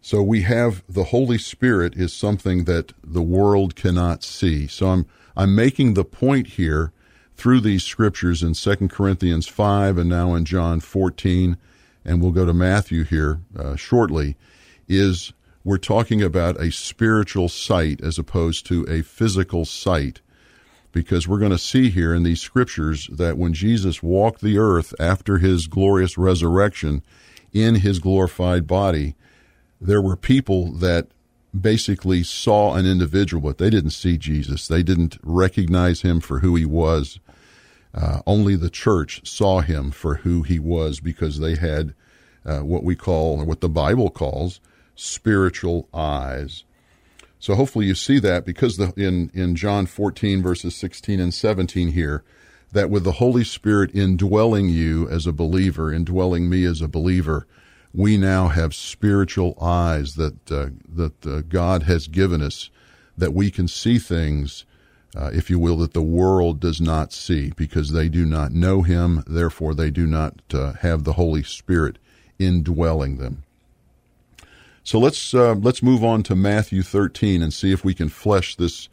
So 0.00 0.22
we 0.22 0.42
have 0.42 0.84
the 0.88 1.04
Holy 1.04 1.38
Spirit 1.38 1.96
is 1.96 2.12
something 2.12 2.64
that 2.64 2.92
the 3.02 3.22
world 3.22 3.74
cannot 3.74 4.22
see. 4.22 4.66
So 4.66 4.88
I'm 4.88 5.06
I'm 5.36 5.54
making 5.54 5.94
the 5.94 6.04
point 6.04 6.46
here 6.46 6.92
through 7.36 7.60
these 7.60 7.82
scriptures 7.82 8.42
in 8.42 8.54
2 8.54 8.88
Corinthians 8.88 9.48
5 9.48 9.98
and 9.98 10.08
now 10.08 10.34
in 10.34 10.44
John 10.44 10.80
14 10.80 11.56
and 12.04 12.20
we'll 12.20 12.30
go 12.30 12.44
to 12.44 12.52
Matthew 12.52 13.02
here 13.04 13.40
uh, 13.58 13.76
shortly 13.76 14.36
is 14.86 15.32
we're 15.64 15.78
talking 15.78 16.22
about 16.22 16.60
a 16.60 16.70
spiritual 16.70 17.48
sight 17.48 18.02
as 18.02 18.18
opposed 18.18 18.66
to 18.66 18.86
a 18.88 19.02
physical 19.02 19.64
sight. 19.64 20.20
Because 20.92 21.26
we're 21.26 21.40
going 21.40 21.50
to 21.50 21.58
see 21.58 21.90
here 21.90 22.14
in 22.14 22.22
these 22.22 22.40
scriptures 22.40 23.08
that 23.10 23.36
when 23.36 23.52
Jesus 23.52 24.02
walked 24.02 24.42
the 24.42 24.58
earth 24.58 24.94
after 25.00 25.38
his 25.38 25.66
glorious 25.66 26.16
resurrection 26.16 27.02
in 27.52 27.76
his 27.76 27.98
glorified 27.98 28.66
body, 28.66 29.16
there 29.80 30.02
were 30.02 30.16
people 30.16 30.70
that 30.72 31.08
basically 31.58 32.22
saw 32.22 32.74
an 32.74 32.86
individual, 32.86 33.40
but 33.40 33.58
they 33.58 33.70
didn't 33.70 33.90
see 33.90 34.18
Jesus. 34.18 34.68
They 34.68 34.82
didn't 34.82 35.18
recognize 35.22 36.02
him 36.02 36.20
for 36.20 36.40
who 36.40 36.54
he 36.54 36.64
was. 36.64 37.18
Uh, 37.94 38.20
only 38.26 38.54
the 38.54 38.70
church 38.70 39.26
saw 39.26 39.60
him 39.60 39.90
for 39.90 40.16
who 40.16 40.42
he 40.42 40.58
was 40.58 41.00
because 41.00 41.38
they 41.38 41.54
had 41.54 41.94
uh, 42.44 42.60
what 42.60 42.84
we 42.84 42.94
call, 42.94 43.40
or 43.40 43.44
what 43.44 43.60
the 43.60 43.68
Bible 43.68 44.10
calls, 44.10 44.60
spiritual 44.94 45.88
eyes. 45.92 46.64
So 47.38 47.54
hopefully 47.54 47.86
you 47.86 47.94
see 47.94 48.18
that 48.20 48.46
because 48.46 48.76
the, 48.76 48.92
in, 48.96 49.30
in 49.34 49.54
John 49.54 49.86
14 49.86 50.42
verses 50.42 50.74
16 50.76 51.20
and 51.20 51.34
17 51.34 51.88
here, 51.88 52.24
that 52.72 52.90
with 52.90 53.04
the 53.04 53.12
Holy 53.12 53.44
Spirit 53.44 53.94
indwelling 53.94 54.68
you 54.68 55.08
as 55.08 55.26
a 55.26 55.32
believer, 55.32 55.92
indwelling 55.92 56.48
me 56.48 56.64
as 56.64 56.80
a 56.80 56.88
believer, 56.88 57.46
we 57.94 58.16
now 58.16 58.48
have 58.48 58.74
spiritual 58.74 59.56
eyes 59.60 60.14
that 60.14 60.50
uh, 60.50 60.66
that 60.88 61.26
uh, 61.26 61.42
God 61.42 61.84
has 61.84 62.08
given 62.08 62.42
us, 62.42 62.68
that 63.16 63.32
we 63.32 63.50
can 63.50 63.68
see 63.68 63.98
things, 63.98 64.64
uh, 65.16 65.30
if 65.32 65.48
you 65.48 65.60
will, 65.60 65.76
that 65.76 65.94
the 65.94 66.02
world 66.02 66.58
does 66.58 66.80
not 66.80 67.12
see, 67.12 67.52
because 67.56 67.92
they 67.92 68.08
do 68.08 68.26
not 68.26 68.50
know 68.50 68.82
Him. 68.82 69.22
Therefore, 69.28 69.74
they 69.74 69.90
do 69.90 70.08
not 70.08 70.40
uh, 70.52 70.72
have 70.80 71.04
the 71.04 71.12
Holy 71.12 71.44
Spirit 71.44 71.98
indwelling 72.40 73.18
them. 73.18 73.43
So 74.84 74.98
let's 74.98 75.32
uh, 75.32 75.54
let's 75.54 75.82
move 75.82 76.04
on 76.04 76.22
to 76.24 76.36
Matthew 76.36 76.82
13 76.82 77.42
and 77.42 77.54
see 77.54 77.72
if 77.72 77.84
we 77.84 77.94
can 77.94 78.10
flesh 78.10 78.54
this 78.54 78.90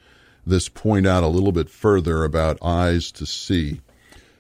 this 0.48 0.70
point 0.70 1.06
out 1.06 1.24
a 1.24 1.28
little 1.28 1.52
bit 1.52 1.70
further 1.70 2.24
about 2.24 2.58
eyes 2.64 3.12
to 3.12 3.26
see. 3.26 3.82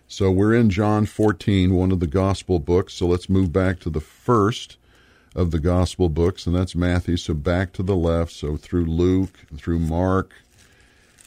So 0.07 0.31
we're 0.31 0.53
in 0.53 0.69
John 0.69 1.05
14, 1.05 1.75
one 1.75 1.91
of 1.91 1.99
the 1.99 2.07
gospel 2.07 2.59
books. 2.59 2.93
So 2.93 3.05
let's 3.05 3.29
move 3.29 3.51
back 3.51 3.79
to 3.81 3.89
the 3.89 3.99
first 3.99 4.77
of 5.35 5.51
the 5.51 5.59
gospel 5.59 6.09
books, 6.09 6.45
and 6.45 6.55
that's 6.55 6.73
Matthew. 6.73 7.17
So 7.17 7.33
back 7.33 7.73
to 7.73 7.83
the 7.83 7.95
left, 7.95 8.31
so 8.31 8.57
through 8.57 8.85
Luke, 8.85 9.39
through 9.55 9.79
Mark, 9.79 10.33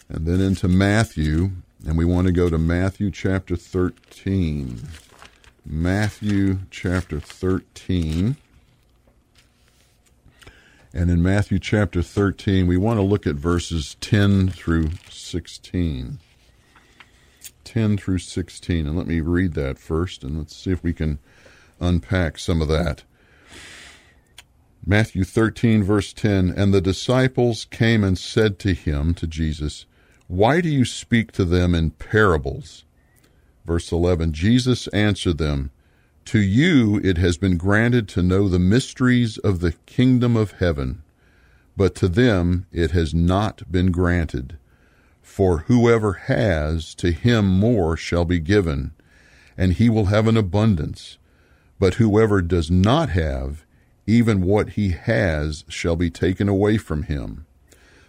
and 0.09 0.27
then 0.27 0.41
into 0.41 0.69
Matthew. 0.69 1.51
And 1.87 1.99
we 1.99 2.05
want 2.07 2.27
to 2.27 2.33
go 2.33 2.49
to 2.49 2.59
Matthew 2.59 3.11
chapter 3.11 3.57
13. 3.57 4.81
Matthew 5.67 6.61
chapter 6.71 7.21
13. 7.21 8.37
And 10.97 11.11
in 11.11 11.25
Matthew 11.25 11.59
chapter 11.59 12.03
13, 12.03 12.69
we 12.69 12.77
want 12.77 12.99
to 12.99 13.03
look 13.03 13.27
at 13.27 13.35
verses 13.35 13.97
10 14.01 14.51
through 14.51 14.91
16. 15.11 16.21
10 17.65 17.97
through 17.97 18.19
16. 18.19 18.87
And 18.87 18.97
let 18.97 19.09
me 19.09 19.21
read 19.21 19.55
that 19.55 19.77
first, 19.77 20.23
and 20.23 20.39
let's 20.39 20.55
see 20.55 20.71
if 20.71 20.85
we 20.85 20.93
can 20.93 21.19
unpack 21.81 22.39
some 22.39 22.63
of 22.63 22.69
that. 22.69 23.03
Matthew 24.87 25.25
13, 25.25 25.83
verse 25.83 26.13
10 26.13 26.51
And 26.51 26.73
the 26.73 26.81
disciples 26.81 27.65
came 27.65 28.05
and 28.05 28.17
said 28.17 28.61
to 28.61 28.73
him, 28.73 29.15
to 29.15 29.27
Jesus, 29.27 29.87
Why 30.29 30.61
do 30.61 30.69
you 30.69 30.85
speak 30.85 31.33
to 31.33 31.45
them 31.45 31.75
in 31.75 31.91
parables? 31.91 32.85
Verse 33.65 33.91
11 33.91 34.33
Jesus 34.33 34.87
answered 34.89 35.39
them, 35.39 35.73
to 36.27 36.41
you 36.41 37.01
it 37.05 37.19
has 37.19 37.37
been 37.37 37.57
granted 37.57 38.09
to 38.09 38.23
know 38.23 38.49
the 38.49 38.59
mysteries 38.59 39.39
of 39.39 39.61
the 39.61 39.73
kingdom 39.87 40.37
of 40.37 40.53
heaven, 40.53 41.03
but 41.77 41.95
to 41.97 42.09
them 42.09 42.67
it 42.73 42.93
has 42.93 43.15
not 43.15 43.71
been 43.71 43.91
granted. 43.91 44.57
For 45.23 45.61
whoever 45.61 46.13
has, 46.13 46.95
to 46.97 47.11
him 47.11 47.47
more 47.47 47.97
shall 47.97 48.25
be 48.25 48.39
given, 48.39 48.93
and 49.57 49.73
he 49.73 49.89
will 49.89 50.07
have 50.07 50.29
an 50.29 50.37
abundance. 50.37 51.19
But 51.79 51.95
whoever 51.95 52.41
does 52.41 52.71
not 52.71 53.11
have, 53.11 53.65
even 54.07 54.43
what 54.43 54.71
he 54.71 54.91
has 54.91 55.65
shall 55.69 55.97
be 55.97 56.11
taken 56.11 56.49
away 56.49 56.77
from 56.77 57.05
him. 57.05 57.47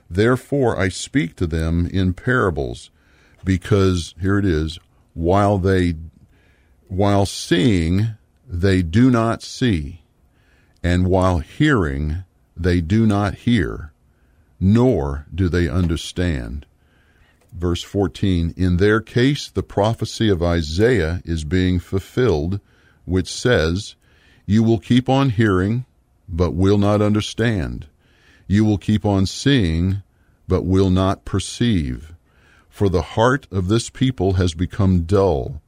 Therefore 0.09 0.77
I 0.77 0.89
speak 0.89 1.35
to 1.37 1.47
them 1.47 1.87
in 1.87 2.13
parables, 2.13 2.91
because, 3.43 4.13
here 4.19 4.37
it 4.37 4.45
is, 4.45 4.77
while 5.13 5.57
they 5.57 5.95
while 6.87 7.25
seeing, 7.25 8.09
they 8.47 8.81
do 8.81 9.09
not 9.09 9.41
see, 9.41 10.01
and 10.83 11.07
while 11.07 11.39
hearing, 11.39 12.23
they 12.55 12.79
do 12.79 13.05
not 13.05 13.35
hear, 13.35 13.91
nor 14.59 15.25
do 15.33 15.49
they 15.49 15.67
understand. 15.67 16.65
Verse 17.51 17.83
14 17.83 18.53
In 18.55 18.77
their 18.77 19.01
case, 19.01 19.49
the 19.49 19.63
prophecy 19.63 20.29
of 20.29 20.43
Isaiah 20.43 21.21
is 21.25 21.43
being 21.43 21.79
fulfilled, 21.79 22.59
which 23.05 23.31
says, 23.31 23.95
You 24.45 24.61
will 24.61 24.79
keep 24.79 25.09
on 25.09 25.31
hearing, 25.31 25.85
but 26.27 26.51
will 26.51 26.77
not 26.77 27.01
understand. 27.01 27.87
You 28.47 28.63
will 28.63 28.77
keep 28.77 29.05
on 29.05 29.25
seeing, 29.25 30.03
but 30.47 30.65
will 30.65 30.89
not 30.89 31.25
perceive. 31.25 32.13
For 32.69 32.89
the 32.89 33.01
heart 33.01 33.47
of 33.51 33.69
this 33.69 33.89
people 33.89 34.33
has 34.33 34.53
become 34.53 35.03
dull. 35.03 35.61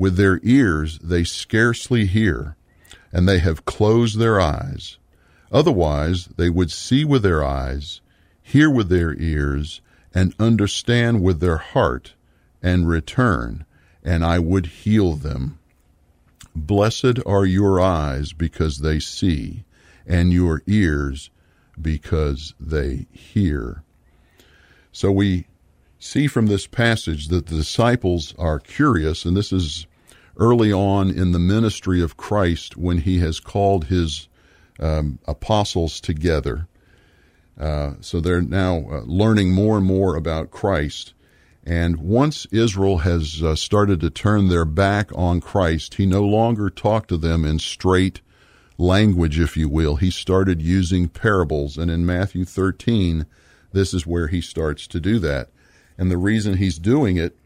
With 0.00 0.16
their 0.16 0.40
ears 0.42 0.98
they 1.00 1.24
scarcely 1.24 2.06
hear, 2.06 2.56
and 3.12 3.28
they 3.28 3.38
have 3.40 3.66
closed 3.66 4.18
their 4.18 4.40
eyes. 4.40 4.96
Otherwise 5.52 6.30
they 6.38 6.48
would 6.48 6.70
see 6.70 7.04
with 7.04 7.22
their 7.22 7.44
eyes, 7.44 8.00
hear 8.40 8.70
with 8.70 8.88
their 8.88 9.12
ears, 9.20 9.82
and 10.14 10.34
understand 10.38 11.22
with 11.22 11.40
their 11.40 11.58
heart, 11.58 12.14
and 12.62 12.88
return, 12.88 13.66
and 14.02 14.24
I 14.24 14.38
would 14.38 14.64
heal 14.66 15.16
them. 15.16 15.58
Blessed 16.56 17.18
are 17.26 17.44
your 17.44 17.78
eyes 17.78 18.32
because 18.32 18.78
they 18.78 19.00
see, 19.00 19.64
and 20.06 20.32
your 20.32 20.62
ears 20.66 21.28
because 21.78 22.54
they 22.58 23.06
hear. 23.12 23.82
So 24.92 25.12
we 25.12 25.44
see 25.98 26.26
from 26.26 26.46
this 26.46 26.66
passage 26.66 27.28
that 27.28 27.48
the 27.48 27.56
disciples 27.56 28.34
are 28.38 28.58
curious, 28.58 29.26
and 29.26 29.36
this 29.36 29.52
is 29.52 29.86
early 30.40 30.72
on 30.72 31.10
in 31.10 31.32
the 31.32 31.38
ministry 31.38 32.02
of 32.02 32.16
Christ 32.16 32.76
when 32.76 32.98
he 32.98 33.18
has 33.18 33.38
called 33.38 33.84
his 33.84 34.28
um, 34.80 35.18
apostles 35.28 36.00
together. 36.00 36.66
Uh, 37.58 37.92
so 38.00 38.20
they're 38.20 38.40
now 38.40 38.78
uh, 38.90 39.02
learning 39.04 39.52
more 39.52 39.76
and 39.76 39.86
more 39.86 40.16
about 40.16 40.50
Christ. 40.50 41.12
And 41.62 41.98
once 41.98 42.46
Israel 42.50 42.98
has 42.98 43.42
uh, 43.42 43.54
started 43.54 44.00
to 44.00 44.08
turn 44.08 44.48
their 44.48 44.64
back 44.64 45.10
on 45.14 45.42
Christ, 45.42 45.94
he 45.94 46.06
no 46.06 46.22
longer 46.22 46.70
talked 46.70 47.10
to 47.10 47.18
them 47.18 47.44
in 47.44 47.58
straight 47.58 48.22
language, 48.78 49.38
if 49.38 49.58
you 49.58 49.68
will. 49.68 49.96
He 49.96 50.10
started 50.10 50.62
using 50.62 51.08
parables. 51.08 51.76
And 51.76 51.90
in 51.90 52.06
Matthew 52.06 52.46
13, 52.46 53.26
this 53.72 53.92
is 53.92 54.06
where 54.06 54.28
he 54.28 54.40
starts 54.40 54.86
to 54.86 54.98
do 55.00 55.18
that. 55.18 55.50
And 55.98 56.10
the 56.10 56.16
reason 56.16 56.56
he's 56.56 56.78
doing 56.78 57.18
it 57.18 57.36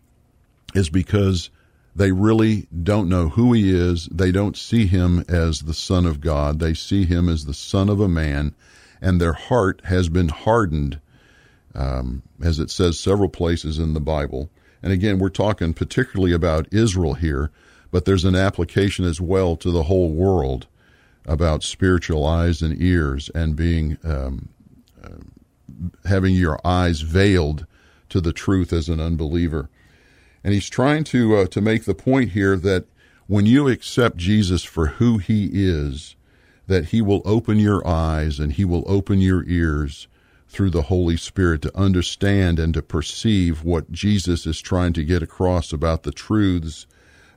is 0.77 0.89
because 0.89 1.51
they 1.97 2.13
really 2.13 2.67
don't 2.83 3.09
know 3.09 3.29
who 3.29 3.53
he 3.53 3.71
is. 3.71 4.09
They 4.11 4.33
don't 4.33 4.57
see 4.57 4.87
him 4.87 5.25
as 5.29 5.61
the 5.61 5.75
Son 5.75 6.07
of 6.07 6.21
God. 6.21 6.59
They 6.59 6.75
see 6.75 7.05
him 7.05 7.29
as 7.29 7.45
the 7.45 7.55
Son 7.55 7.89
of 7.89 8.01
a 8.01 8.09
man, 8.09 8.55
and 9.01 9.21
their 9.21 9.33
heart 9.33 9.81
has 9.85 10.09
been 10.09 10.29
hardened, 10.29 11.01
um, 11.75 12.23
as 12.43 12.59
it 12.59 12.71
says 12.71 12.99
several 12.99 13.29
places 13.29 13.79
in 13.79 13.95
the 13.95 14.01
Bible. 14.01 14.51
And 14.83 14.93
again, 14.93 15.19
we're 15.19 15.29
talking 15.29 15.73
particularly 15.73 16.33
about 16.33 16.73
Israel 16.73 17.15
here, 17.15 17.51
but 17.91 18.05
there's 18.05 18.25
an 18.25 18.35
application 18.35 19.05
as 19.05 19.21
well 19.21 19.57
to 19.57 19.71
the 19.71 19.85
whole 19.85 20.11
world 20.11 20.67
about 21.27 21.63
spiritual 21.63 22.27
eyes 22.27 22.61
and 22.61 22.81
ears 22.83 23.31
and 23.35 23.57
being 23.57 23.97
um, 24.05 24.49
uh, 25.03 25.09
having 26.07 26.35
your 26.35 26.61
eyes 26.65 27.01
veiled 27.01 27.67
to 28.11 28.21
the 28.21 28.33
truth 28.33 28.73
as 28.73 28.89
an 28.89 29.01
unbeliever. 29.01 29.71
And 30.45 30.53
he's 30.53 30.69
trying 30.69 31.05
to 31.05 31.37
uh, 31.37 31.47
to 31.47 31.61
make 31.61 31.85
the 31.85 31.95
point 31.95 32.31
here 32.33 32.57
that 32.57 32.85
when 33.27 33.47
you 33.47 33.69
accept 33.69 34.19
Jesus 34.19 34.63
for 34.63 34.87
who 34.87 35.19
he 35.19 35.51
is, 35.55 36.15
that 36.67 36.87
he 36.87 37.01
will 37.01 37.23
open 37.25 37.59
your 37.59 37.87
eyes 37.87 38.39
and 38.39 38.53
he 38.53 38.65
will 38.65 38.85
open 38.87 39.21
your 39.21 39.45
ears 39.49 40.07
through 40.49 40.71
the 40.71 40.83
Holy 40.83 41.17
Spirit 41.17 41.63
to 41.63 41.77
understand 41.77 42.59
and 42.59 42.75
to 42.75 42.83
perceive 42.83 43.65
what 43.65 43.91
Jesus 43.91 44.47
is 44.47 44.61
trying 44.61 44.93
to 44.93 45.03
get 45.03 45.23
across 45.23 45.73
about 45.73 46.05
the 46.05 46.13
truths 46.13 46.87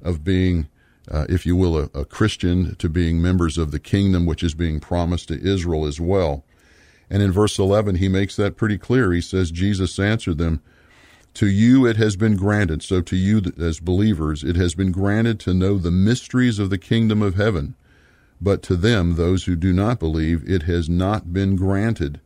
of 0.01 0.23
being, 0.23 0.67
uh, 1.09 1.25
if 1.27 1.45
you 1.45 1.55
will, 1.55 1.77
a, 1.77 1.89
a 1.93 2.05
Christian, 2.05 2.75
to 2.75 2.89
being 2.89 3.21
members 3.21 3.57
of 3.57 3.71
the 3.71 3.79
kingdom 3.79 4.25
which 4.25 4.43
is 4.43 4.53
being 4.53 4.79
promised 4.79 5.29
to 5.29 5.41
Israel 5.41 5.85
as 5.85 5.99
well. 5.99 6.43
And 7.09 7.23
in 7.23 7.31
verse 7.31 7.57
11, 7.57 7.95
he 7.95 8.07
makes 8.07 8.35
that 8.35 8.57
pretty 8.57 8.77
clear. 8.77 9.11
He 9.11 9.21
says, 9.21 9.49
Jesus 9.49 9.97
answered 9.97 10.37
them, 10.37 10.61
to 11.37 11.45
you 11.45 11.85
it 11.85 11.97
has 11.97 12.15
been 12.15 12.35
granted, 12.35 12.81
so 12.81 12.99
to 12.99 13.15
you 13.15 13.43
as 13.59 13.79
believers, 13.79 14.43
it 14.43 14.55
has 14.55 14.73
been 14.73 14.91
granted 14.91 15.39
to 15.41 15.53
know 15.53 15.77
the 15.77 15.91
mysteries 15.91 16.57
of 16.57 16.71
the 16.71 16.79
kingdom 16.79 17.21
of 17.21 17.35
heaven. 17.35 17.75
But 18.41 18.63
to 18.63 18.75
them, 18.75 19.13
those 19.13 19.43
who 19.43 19.55
do 19.55 19.71
not 19.71 19.99
believe, 19.99 20.43
it 20.49 20.63
has 20.63 20.89
not 20.89 21.33
been 21.33 21.55
granted. 21.55 22.19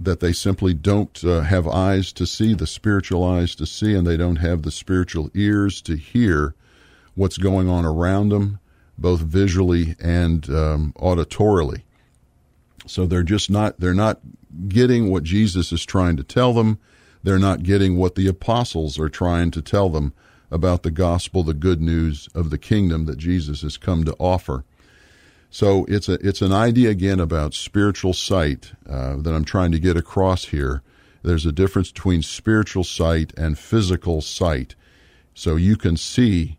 That 0.00 0.20
they 0.20 0.32
simply 0.32 0.72
don't 0.72 1.22
uh, 1.22 1.42
have 1.42 1.68
eyes 1.68 2.14
to 2.14 2.26
see, 2.26 2.54
the 2.54 2.66
spiritual 2.66 3.22
eyes 3.22 3.54
to 3.56 3.66
see, 3.66 3.94
and 3.94 4.06
they 4.06 4.16
don't 4.16 4.36
have 4.36 4.62
the 4.62 4.70
spiritual 4.70 5.30
ears 5.34 5.82
to 5.82 5.94
hear 5.94 6.54
what's 7.14 7.36
going 7.36 7.68
on 7.68 7.84
around 7.84 8.30
them, 8.30 8.58
both 8.96 9.20
visually 9.20 9.96
and 10.00 10.48
um, 10.48 10.94
auditorily. 10.96 11.82
So 12.86 13.04
they're 13.04 13.22
just 13.22 13.50
not, 13.50 13.80
they're 13.80 13.92
not 13.92 14.20
getting 14.66 15.10
what 15.10 15.24
Jesus 15.24 15.72
is 15.72 15.84
trying 15.84 16.16
to 16.16 16.24
tell 16.24 16.54
them 16.54 16.78
they're 17.24 17.38
not 17.38 17.62
getting 17.62 17.96
what 17.96 18.14
the 18.14 18.28
apostles 18.28 18.98
are 18.98 19.08
trying 19.08 19.50
to 19.50 19.62
tell 19.62 19.88
them 19.88 20.12
about 20.50 20.82
the 20.82 20.90
gospel, 20.90 21.42
the 21.42 21.54
good 21.54 21.80
news 21.80 22.28
of 22.34 22.50
the 22.50 22.58
kingdom 22.58 23.06
that 23.06 23.18
Jesus 23.18 23.62
has 23.62 23.76
come 23.76 24.04
to 24.04 24.14
offer. 24.20 24.64
So 25.50 25.86
it's 25.86 26.08
a 26.08 26.14
it's 26.14 26.42
an 26.42 26.52
idea 26.52 26.90
again 26.90 27.20
about 27.20 27.54
spiritual 27.54 28.12
sight 28.12 28.72
uh, 28.88 29.16
that 29.16 29.34
I'm 29.34 29.44
trying 29.44 29.72
to 29.72 29.78
get 29.78 29.96
across 29.96 30.46
here. 30.46 30.82
There's 31.22 31.46
a 31.46 31.52
difference 31.52 31.90
between 31.90 32.22
spiritual 32.22 32.84
sight 32.84 33.32
and 33.36 33.58
physical 33.58 34.20
sight. 34.20 34.74
So 35.32 35.56
you 35.56 35.76
can 35.76 35.96
see 35.96 36.58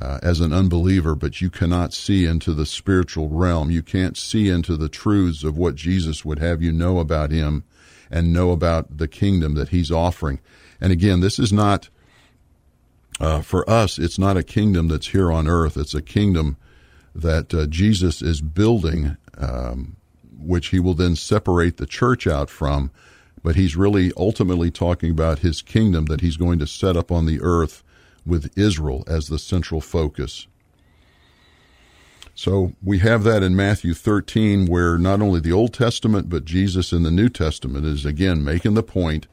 uh, 0.00 0.20
as 0.22 0.40
an 0.40 0.52
unbeliever, 0.52 1.14
but 1.14 1.40
you 1.40 1.50
cannot 1.50 1.92
see 1.92 2.24
into 2.24 2.54
the 2.54 2.64
spiritual 2.64 3.28
realm. 3.28 3.70
You 3.70 3.82
can't 3.82 4.16
see 4.16 4.48
into 4.48 4.76
the 4.76 4.88
truths 4.88 5.44
of 5.44 5.58
what 5.58 5.74
Jesus 5.74 6.24
would 6.24 6.38
have 6.38 6.62
you 6.62 6.72
know 6.72 6.98
about 6.98 7.30
Him 7.30 7.64
and 8.10 8.32
know 8.32 8.50
about 8.50 8.98
the 8.98 9.08
kingdom 9.08 9.54
that 9.54 9.68
he's 9.70 9.90
offering. 9.90 10.40
And 10.80 10.92
again, 10.92 11.20
this 11.20 11.38
is 11.38 11.52
not, 11.52 11.88
uh, 13.20 13.42
for 13.42 13.68
us, 13.68 13.98
it's 13.98 14.18
not 14.18 14.36
a 14.36 14.42
kingdom 14.42 14.88
that's 14.88 15.08
here 15.08 15.30
on 15.32 15.48
earth. 15.48 15.76
It's 15.76 15.94
a 15.94 16.02
kingdom 16.02 16.56
that 17.14 17.52
uh, 17.52 17.66
Jesus 17.66 18.22
is 18.22 18.40
building, 18.40 19.16
um, 19.36 19.96
which 20.38 20.68
he 20.68 20.78
will 20.78 20.94
then 20.94 21.16
separate 21.16 21.76
the 21.76 21.86
church 21.86 22.26
out 22.26 22.48
from. 22.48 22.90
But 23.42 23.56
he's 23.56 23.76
really 23.76 24.12
ultimately 24.16 24.70
talking 24.70 25.10
about 25.10 25.40
his 25.40 25.62
kingdom 25.62 26.06
that 26.06 26.20
he's 26.20 26.36
going 26.36 26.58
to 26.58 26.66
set 26.66 26.96
up 26.96 27.10
on 27.10 27.26
the 27.26 27.40
earth 27.40 27.82
with 28.26 28.56
Israel 28.58 29.04
as 29.06 29.28
the 29.28 29.38
central 29.38 29.80
focus. 29.80 30.46
So 32.38 32.74
we 32.80 33.00
have 33.00 33.24
that 33.24 33.42
in 33.42 33.56
Matthew 33.56 33.94
13, 33.94 34.66
where 34.66 34.96
not 34.96 35.20
only 35.20 35.40
the 35.40 35.50
Old 35.50 35.74
Testament, 35.74 36.30
but 36.30 36.44
Jesus 36.44 36.92
in 36.92 37.02
the 37.02 37.10
New 37.10 37.28
Testament 37.28 37.84
is 37.84 38.06
again 38.06 38.44
making 38.44 38.74
the 38.74 38.82
point 38.84 39.26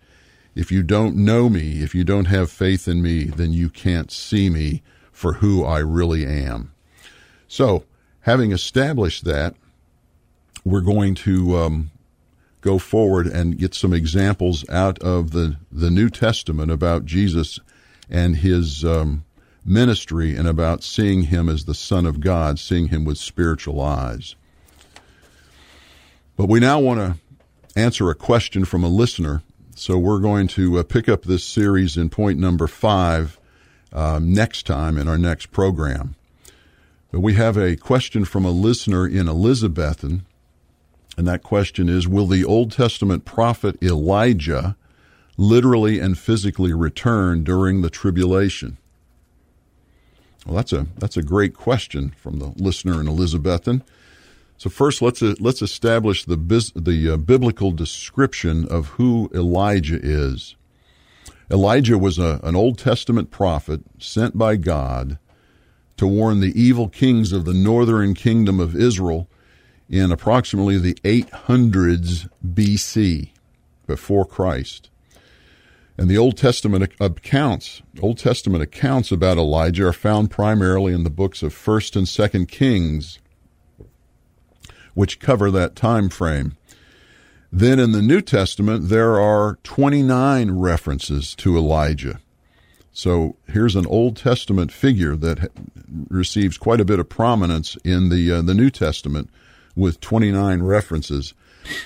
if 0.56 0.72
you 0.72 0.82
don't 0.82 1.16
know 1.16 1.48
me, 1.48 1.84
if 1.84 1.94
you 1.94 2.04
don't 2.04 2.26
have 2.26 2.50
faith 2.50 2.88
in 2.88 3.04
me, 3.04 3.26
then 3.26 3.54
you 3.54 3.70
can't 3.70 4.12
see 4.12 4.50
me 4.50 4.82
for 5.12 5.34
who 5.34 5.64
I 5.64 5.78
really 5.78 6.26
am. 6.26 6.74
So, 7.48 7.84
having 8.22 8.52
established 8.52 9.24
that, 9.26 9.54
we're 10.64 10.82
going 10.82 11.14
to 11.14 11.58
um, 11.58 11.92
go 12.62 12.80
forward 12.80 13.28
and 13.28 13.60
get 13.60 13.76
some 13.76 13.94
examples 13.94 14.68
out 14.68 14.98
of 15.04 15.30
the, 15.30 15.58
the 15.72 15.92
New 15.92 16.10
Testament 16.10 16.72
about 16.72 17.06
Jesus 17.06 17.60
and 18.10 18.38
his 18.38 18.84
um, 18.84 19.25
ministry 19.66 20.36
and 20.36 20.48
about 20.48 20.84
seeing 20.84 21.24
him 21.24 21.50
as 21.50 21.66
the 21.66 21.74
Son 21.74 22.06
of 22.06 22.20
God, 22.20 22.60
seeing 22.60 22.90
him 22.90 23.04
with 23.04 23.18
spiritual 23.18 23.82
eyes. 23.82 24.36
But 26.38 26.48
we 26.48 26.60
now 26.60 26.80
want 26.80 27.00
to 27.00 27.80
answer 27.80 28.10
a 28.10 28.16
question 28.16 28.66
from 28.66 28.84
a 28.84 28.90
listener. 28.90 29.42
So 29.76 29.98
we're 29.98 30.20
going 30.20 30.48
to 30.50 30.80
uh, 30.80 30.84
pick 30.84 31.10
up 31.10 31.24
this 31.24 31.44
series 31.44 31.98
in 31.98 32.10
point 32.10 32.40
number 32.40 32.68
five 32.68 33.40
um, 33.92 34.34
next 34.34 34.66
time 34.66 34.98
in 34.98 35.08
our 35.08 35.18
next 35.18 35.52
program. 35.52 36.16
But 37.12 37.22
we 37.22 37.34
have 37.34 37.58
a 37.58 37.76
question 37.76 38.26
from 38.26 38.46
a 38.46 38.52
listener 38.52 39.08
in 39.08 39.28
Elizabethton, 39.28 40.22
and 41.18 41.28
that 41.28 41.44
question 41.44 41.88
is 41.88 42.08
Will 42.08 42.28
the 42.28 42.44
Old 42.44 42.72
Testament 42.72 43.26
prophet 43.26 43.82
Elijah 43.82 44.76
literally 45.38 46.00
and 46.00 46.18
physically 46.18 46.74
return 46.74 47.44
during 47.44 47.82
the 47.82 47.90
tribulation? 47.90 48.78
Well, 50.46 50.56
that's 50.56 50.74
a 50.74 50.88
that's 50.98 51.18
a 51.18 51.24
great 51.24 51.54
question 51.54 52.14
from 52.18 52.40
the 52.40 52.54
listener 52.56 53.02
in 53.02 53.08
Elizabethton. 53.08 53.82
So 54.58 54.70
first, 54.70 55.02
let's 55.02 55.22
uh, 55.22 55.36
let's 55.40 55.62
establish 55.62 56.26
the 56.26 56.38
the 56.76 57.14
uh, 57.14 57.18
biblical 57.18 57.72
description 57.72 58.68
of 58.68 58.88
who 58.90 59.30
Elijah 59.34 60.00
is. 60.02 60.56
Elijah 61.52 61.98
was 61.98 62.18
a, 62.18 62.40
an 62.44 62.56
Old 62.56 62.78
Testament 62.78 63.32
prophet 63.32 63.82
sent 64.00 64.38
by 64.38 64.56
God 64.56 65.20
to 65.98 66.08
warn 66.08 66.40
the 66.40 66.60
evil 66.60 66.90
kings 66.90 67.32
of 67.32 67.46
the 67.46 67.54
northern 67.54 68.14
kingdom 68.14 68.60
of 68.60 68.76
Israel 68.76 69.28
in 69.90 70.12
approximately 70.12 70.78
the 70.78 70.96
800s 71.04 72.28
BC, 72.46 73.30
before 73.86 74.26
Christ. 74.26 74.90
And 75.98 76.10
the 76.10 76.18
Old 76.18 76.36
Testament 76.38 76.92
accounts, 77.00 77.82
Old 78.02 78.18
Testament 78.18 78.62
accounts 78.62 79.12
about 79.12 79.38
Elijah 79.38 79.88
are 79.88 79.94
found 79.94 80.30
primarily 80.30 80.94
in 80.94 81.04
the 81.04 81.10
books 81.10 81.42
of 81.42 81.54
1st 81.54 81.96
and 81.96 82.06
2nd 82.06 82.48
Kings, 82.50 83.20
which 84.94 85.20
cover 85.20 85.50
that 85.52 85.76
time 85.76 86.10
frame. 86.10 86.58
Then 87.52 87.80
in 87.80 87.94
the 87.94 88.02
New 88.02 88.22
Testament, 88.22 88.90
there 88.90 89.20
are 89.20 89.58
29 89.64 90.52
references 90.52 91.34
to 91.36 91.58
Elijah. 91.58 92.20
So 92.92 93.38
here's 93.48 93.78
an 93.78 93.86
Old 93.86 94.18
Testament 94.18 94.74
figure 94.74 95.16
that 95.16 95.52
receives 96.10 96.58
quite 96.58 96.82
a 96.82 96.86
bit 96.86 97.00
of 97.00 97.08
prominence 97.08 97.78
in 97.84 98.10
the 98.10 98.32
uh, 98.32 98.42
the 98.42 98.54
New 98.54 98.70
Testament 98.70 99.30
with 99.76 100.02
29 100.02 100.64
references. 100.64 101.34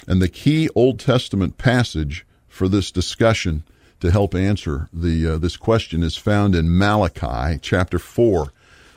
And 0.08 0.22
the 0.22 0.28
key 0.28 0.70
Old 0.76 1.00
Testament 1.00 1.58
passage 1.58 2.26
for 2.48 2.68
this 2.68 2.92
discussion 2.92 3.64
to 4.00 4.12
help 4.12 4.34
answer 4.34 4.90
the 4.94 5.28
uh, 5.28 5.38
this 5.38 5.58
question 5.58 6.04
is 6.04 6.16
found 6.16 6.56
in 6.56 6.78
Malachi 6.78 7.60
chapter 7.62 8.00
4. 8.00 8.52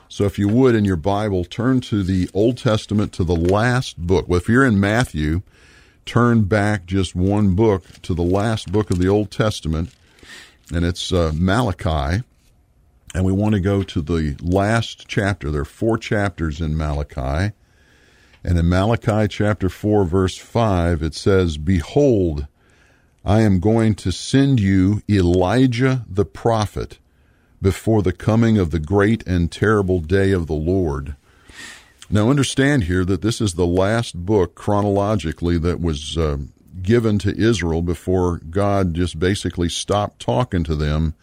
So 0.07 0.25
if 0.25 0.37
you 0.37 0.47
would 0.47 0.75
in 0.75 0.85
your 0.85 0.95
Bible 0.95 1.43
turn 1.43 1.81
to 1.81 2.03
the 2.03 2.29
Old 2.33 2.57
Testament 2.57 3.13
to 3.13 3.23
the 3.23 3.35
last 3.35 3.97
book. 3.97 4.27
Well, 4.27 4.39
if 4.39 4.47
you're 4.47 4.65
in 4.65 4.79
Matthew, 4.79 5.41
turn 6.05 6.43
back 6.43 6.85
just 6.85 7.15
one 7.15 7.55
book 7.55 7.83
to 8.03 8.13
the 8.13 8.23
last 8.23 8.71
book 8.71 8.91
of 8.91 8.99
the 8.99 9.07
Old 9.07 9.31
Testament 9.31 9.89
and 10.71 10.85
it's 10.85 11.11
uh, 11.11 11.31
Malachi. 11.35 12.23
And 13.15 13.25
we 13.25 13.31
want 13.31 13.53
to 13.53 13.59
go 13.59 13.83
to 13.83 14.01
the 14.01 14.35
last 14.41 15.07
chapter. 15.07 15.51
There 15.51 15.61
are 15.61 15.65
four 15.65 15.97
chapters 15.97 16.61
in 16.61 16.75
Malachi. 16.75 17.53
And 18.43 18.57
in 18.57 18.67
Malachi 18.67 19.27
chapter 19.27 19.69
4, 19.69 20.03
verse 20.03 20.37
5, 20.37 21.03
it 21.03 21.13
says, 21.13 21.57
Behold, 21.57 22.47
I 23.25 23.41
am 23.41 23.59
going 23.59 23.95
to 23.95 24.11
send 24.11 24.59
you 24.59 25.01
Elijah 25.09 26.05
the 26.09 26.25
prophet 26.25 26.99
before 27.61 28.01
the 28.01 28.11
coming 28.11 28.57
of 28.57 28.71
the 28.71 28.79
great 28.79 29.25
and 29.25 29.49
terrible 29.49 30.01
day 30.01 30.31
of 30.31 30.47
the 30.47 30.53
Lord. 30.53 31.15
Now, 32.09 32.29
understand 32.29 32.83
here 32.83 33.05
that 33.05 33.21
this 33.21 33.39
is 33.39 33.53
the 33.53 33.65
last 33.65 34.25
book 34.25 34.55
chronologically 34.55 35.57
that 35.59 35.79
was 35.79 36.17
uh, 36.17 36.37
given 36.81 37.17
to 37.19 37.35
Israel 37.35 37.81
before 37.81 38.39
God 38.49 38.93
just 38.93 39.17
basically 39.17 39.69
stopped 39.69 40.19
talking 40.19 40.65
to 40.65 40.75
them 40.75 41.13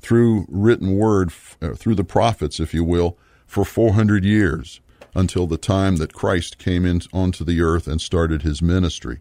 through 0.00 0.46
written 0.48 0.96
word, 0.96 1.32
uh, 1.62 1.74
through 1.74 1.94
the 1.94 2.04
prophets, 2.04 2.58
if 2.58 2.74
you 2.74 2.82
will, 2.82 3.16
for 3.46 3.64
400 3.64 4.24
years 4.24 4.80
until 5.14 5.46
the 5.46 5.56
time 5.56 5.96
that 5.96 6.12
Christ 6.12 6.58
came 6.58 6.84
in 6.84 7.02
onto 7.12 7.44
the 7.44 7.60
earth 7.60 7.86
and 7.86 8.00
started 8.00 8.42
his 8.42 8.60
ministry. 8.60 9.20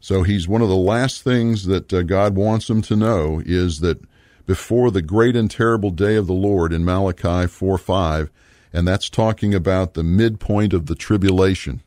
So 0.00 0.22
he's 0.22 0.48
one 0.48 0.62
of 0.62 0.68
the 0.68 0.76
last 0.76 1.22
things 1.22 1.66
that 1.66 1.92
uh, 1.92 2.02
God 2.02 2.34
wants 2.34 2.66
them 2.66 2.82
to 2.82 2.96
know 2.96 3.42
is 3.44 3.80
that 3.80 4.02
before 4.46 4.90
the 4.90 5.02
great 5.02 5.36
and 5.36 5.50
terrible 5.50 5.90
day 5.90 6.16
of 6.16 6.26
the 6.26 6.32
Lord 6.32 6.72
in 6.72 6.84
Malachi 6.84 7.46
4 7.46 7.78
5, 7.78 8.30
and 8.72 8.88
that's 8.88 9.10
talking 9.10 9.54
about 9.54 9.94
the 9.94 10.02
midpoint 10.02 10.72
of 10.72 10.86
the 10.86 10.94
tribulation 10.94 11.82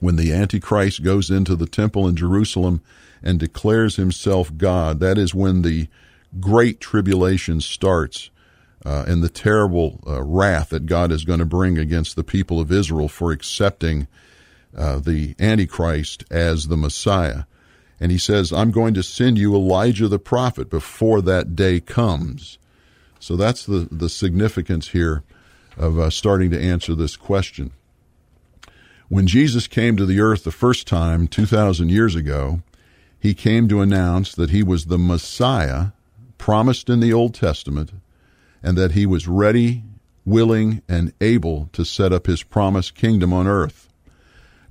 when 0.00 0.16
the 0.16 0.32
Antichrist 0.32 1.02
goes 1.02 1.30
into 1.30 1.56
the 1.56 1.66
temple 1.66 2.08
in 2.08 2.16
Jerusalem 2.16 2.82
and 3.22 3.38
declares 3.38 3.96
himself 3.96 4.56
God, 4.56 5.00
that 5.00 5.16
is 5.16 5.34
when 5.34 5.62
the 5.62 5.88
great 6.40 6.80
tribulation 6.80 7.60
starts 7.60 8.30
uh, 8.84 9.04
and 9.06 9.22
the 9.22 9.28
terrible 9.28 10.00
uh, 10.06 10.22
wrath 10.22 10.70
that 10.70 10.86
God 10.86 11.12
is 11.12 11.24
going 11.24 11.38
to 11.38 11.44
bring 11.44 11.78
against 11.78 12.16
the 12.16 12.24
people 12.24 12.60
of 12.60 12.72
Israel 12.72 13.08
for 13.08 13.30
accepting 13.30 14.08
uh, 14.76 14.98
the 14.98 15.34
Antichrist 15.38 16.24
as 16.30 16.68
the 16.68 16.76
Messiah. 16.76 17.44
And 18.00 18.10
he 18.10 18.18
says, 18.18 18.52
I'm 18.52 18.70
going 18.70 18.94
to 18.94 19.02
send 19.02 19.38
you 19.38 19.54
Elijah 19.54 20.08
the 20.08 20.18
prophet 20.18 20.68
before 20.68 21.20
that 21.22 21.54
day 21.54 21.78
comes. 21.80 22.58
So 23.20 23.36
that's 23.36 23.64
the, 23.64 23.88
the 23.90 24.08
significance 24.08 24.88
here 24.88 25.22
of 25.76 25.98
uh, 25.98 26.10
starting 26.10 26.50
to 26.50 26.60
answer 26.60 26.94
this 26.94 27.16
question. 27.16 27.70
When 29.08 29.26
Jesus 29.26 29.66
came 29.66 29.96
to 29.96 30.06
the 30.06 30.20
earth 30.20 30.42
the 30.42 30.50
first 30.50 30.86
time, 30.86 31.28
2,000 31.28 31.90
years 31.90 32.14
ago, 32.14 32.62
he 33.20 33.34
came 33.34 33.68
to 33.68 33.80
announce 33.80 34.34
that 34.34 34.50
he 34.50 34.62
was 34.62 34.86
the 34.86 34.98
Messiah 34.98 35.88
promised 36.38 36.90
in 36.90 36.98
the 36.98 37.12
Old 37.12 37.34
Testament 37.34 37.92
and 38.62 38.76
that 38.76 38.92
he 38.92 39.06
was 39.06 39.28
ready, 39.28 39.84
willing, 40.24 40.82
and 40.88 41.12
able 41.20 41.68
to 41.72 41.84
set 41.84 42.12
up 42.12 42.26
his 42.26 42.42
promised 42.42 42.94
kingdom 42.94 43.32
on 43.32 43.46
earth. 43.46 43.88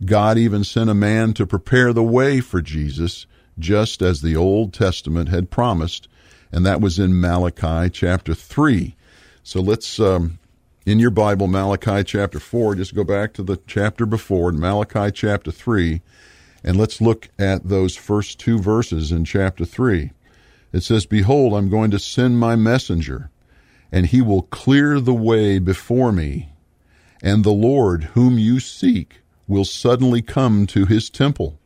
God 0.04 0.38
even 0.38 0.64
sent 0.64 0.90
a 0.90 0.96
man 0.96 1.34
to 1.34 1.46
prepare 1.46 1.94
the 1.94 2.04
way 2.04 2.40
for 2.40 2.62
Jesus, 2.62 3.28
just 3.60 4.02
as 4.02 4.22
the 4.22 4.36
Old 4.36 4.74
Testament 4.74 5.30
had 5.30 5.52
promised, 5.52 6.08
and 6.52 6.66
that 6.66 6.82
was 6.82 6.98
in 6.98 7.20
Malachi 7.20 7.90
chapter 7.90 8.34
3. 8.34 8.96
So 9.44 9.62
let's 9.62 10.00
um, 10.00 10.40
in 10.86 10.98
your 10.98 11.12
Bible, 11.12 11.46
Malachi 11.46 12.04
chapter 12.04 12.40
4, 12.40 12.76
just 12.76 12.96
go 12.96 13.04
back 13.04 13.34
to 13.34 13.44
the 13.44 13.60
chapter 13.68 14.08
before, 14.08 14.52
Malachi 14.52 15.12
chapter 15.12 15.52
3, 15.52 16.02
and 16.64 16.76
let's 16.76 17.00
look 17.00 17.30
at 17.38 17.68
those 17.68 17.96
first 17.96 18.40
two 18.40 18.58
verses 18.58 19.12
in 19.12 19.24
chapter 19.24 19.64
3. 19.64 20.12
It 20.74 20.82
says, 20.82 21.06
Behold, 21.06 21.54
I'm 21.54 21.70
going 21.70 21.92
to 21.92 22.00
send 22.00 22.40
my 22.40 22.56
messenger, 22.56 23.30
and 23.92 24.08
he 24.08 24.22
will 24.22 24.44
clear 24.44 25.00
the 25.00 25.14
way 25.14 25.60
before 25.60 26.12
me. 26.12 26.54
And 27.22 27.44
the 27.44 27.52
Lord, 27.52 28.06
whom 28.16 28.40
you 28.40 28.60
seek, 28.60 29.21
will 29.52 29.66
suddenly 29.66 30.22
come 30.22 30.66
to 30.66 30.86
his 30.86 31.10
temple. 31.10 31.60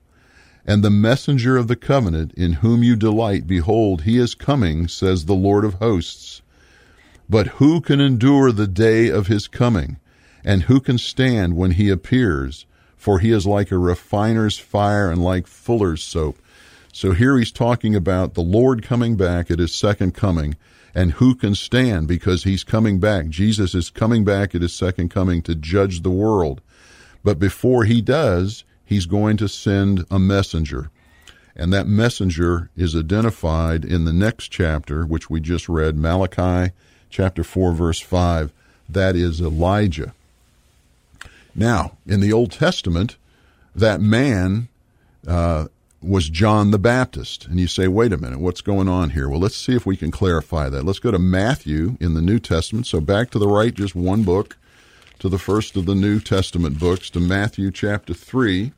And 0.65 0.83
the 0.83 0.89
messenger 0.89 1.55
of 1.55 1.67
the 1.67 1.75
covenant, 1.75 2.33
in 2.33 2.53
whom 2.53 2.81
you 2.81 2.95
delight, 2.95 3.45
behold, 3.45 4.01
he 4.01 4.17
is 4.17 4.33
coming, 4.33 4.87
says 4.87 5.25
the 5.25 5.35
Lord 5.35 5.63
of 5.63 5.75
hosts. 5.75 6.41
But 7.29 7.47
who 7.59 7.81
can 7.81 8.01
endure 8.01 8.51
the 8.51 8.67
day 8.67 9.09
of 9.09 9.27
his 9.27 9.47
coming? 9.47 9.97
And 10.43 10.63
who 10.63 10.79
can 10.79 10.97
stand 10.97 11.55
when 11.55 11.71
he 11.71 11.89
appears? 11.89 12.65
For 12.97 13.19
he 13.19 13.29
is 13.29 13.45
like 13.45 13.71
a 13.71 13.77
refiner's 13.77 14.57
fire 14.57 15.11
and 15.11 15.23
like 15.23 15.45
fuller's 15.45 16.01
soap. 16.01 16.39
So 16.91 17.11
here 17.11 17.37
he's 17.37 17.51
talking 17.51 17.95
about 17.95 18.33
the 18.33 18.41
Lord 18.41 18.81
coming 18.81 19.15
back 19.15 19.51
at 19.51 19.59
his 19.59 19.75
second 19.75 20.15
coming. 20.15 20.55
And 20.95 21.11
who 21.13 21.35
can 21.35 21.53
stand 21.53 22.07
because 22.07 22.45
he's 22.45 22.63
coming 22.63 22.99
back? 22.99 23.27
Jesus 23.27 23.75
is 23.75 23.91
coming 23.91 24.23
back 24.23 24.55
at 24.55 24.63
his 24.63 24.73
second 24.73 25.09
coming 25.09 25.43
to 25.43 25.53
judge 25.53 26.01
the 26.01 26.09
world. 26.09 26.61
But 27.25 27.39
before 27.39 27.85
he 27.85 28.01
does, 28.01 28.63
he's 28.85 29.07
going 29.07 29.37
to 29.37 29.49
send 29.49 30.05
a 30.11 30.19
messenger. 30.19 30.91
And 31.55 31.73
that 31.73 31.87
messenger 31.87 32.69
is 32.77 32.95
identified 32.95 33.83
in 33.83 34.05
the 34.05 34.13
next 34.13 34.49
chapter, 34.49 35.05
which 35.07 35.27
we 35.27 35.39
just 35.39 35.67
read, 35.67 35.97
Malachi 35.97 36.71
chapter 37.09 37.43
4, 37.43 37.73
verse 37.73 37.99
5. 37.99 38.51
That 38.87 39.15
is 39.15 39.41
Elijah. 39.41 40.13
Now, 41.55 41.97
in 42.05 42.19
the 42.19 42.31
Old 42.31 42.51
Testament, 42.51 43.15
that 43.75 44.01
man 44.01 44.67
uh, 45.25 45.65
was 46.03 46.29
John 46.29 46.69
the 46.69 46.77
Baptist. 46.77 47.47
And 47.47 47.59
you 47.59 47.65
say, 47.65 47.87
wait 47.87 48.13
a 48.13 48.17
minute, 48.17 48.39
what's 48.39 48.61
going 48.61 48.87
on 48.87 49.09
here? 49.09 49.27
Well, 49.27 49.39
let's 49.39 49.55
see 49.55 49.75
if 49.75 49.83
we 49.83 49.97
can 49.97 50.11
clarify 50.11 50.69
that. 50.69 50.85
Let's 50.85 50.99
go 50.99 51.09
to 51.09 51.17
Matthew 51.17 51.97
in 51.99 52.13
the 52.13 52.21
New 52.21 52.37
Testament. 52.37 52.85
So 52.85 53.01
back 53.01 53.31
to 53.31 53.39
the 53.39 53.47
right, 53.47 53.73
just 53.73 53.95
one 53.95 54.21
book 54.21 54.57
to 55.19 55.29
the 55.29 55.39
first 55.39 55.75
of 55.75 55.85
the 55.85 55.95
New 55.95 56.19
Testament 56.19 56.79
books, 56.79 57.09
to 57.11 57.19
Matthew 57.19 57.71
chapter 57.71 58.13
3, 58.13 58.71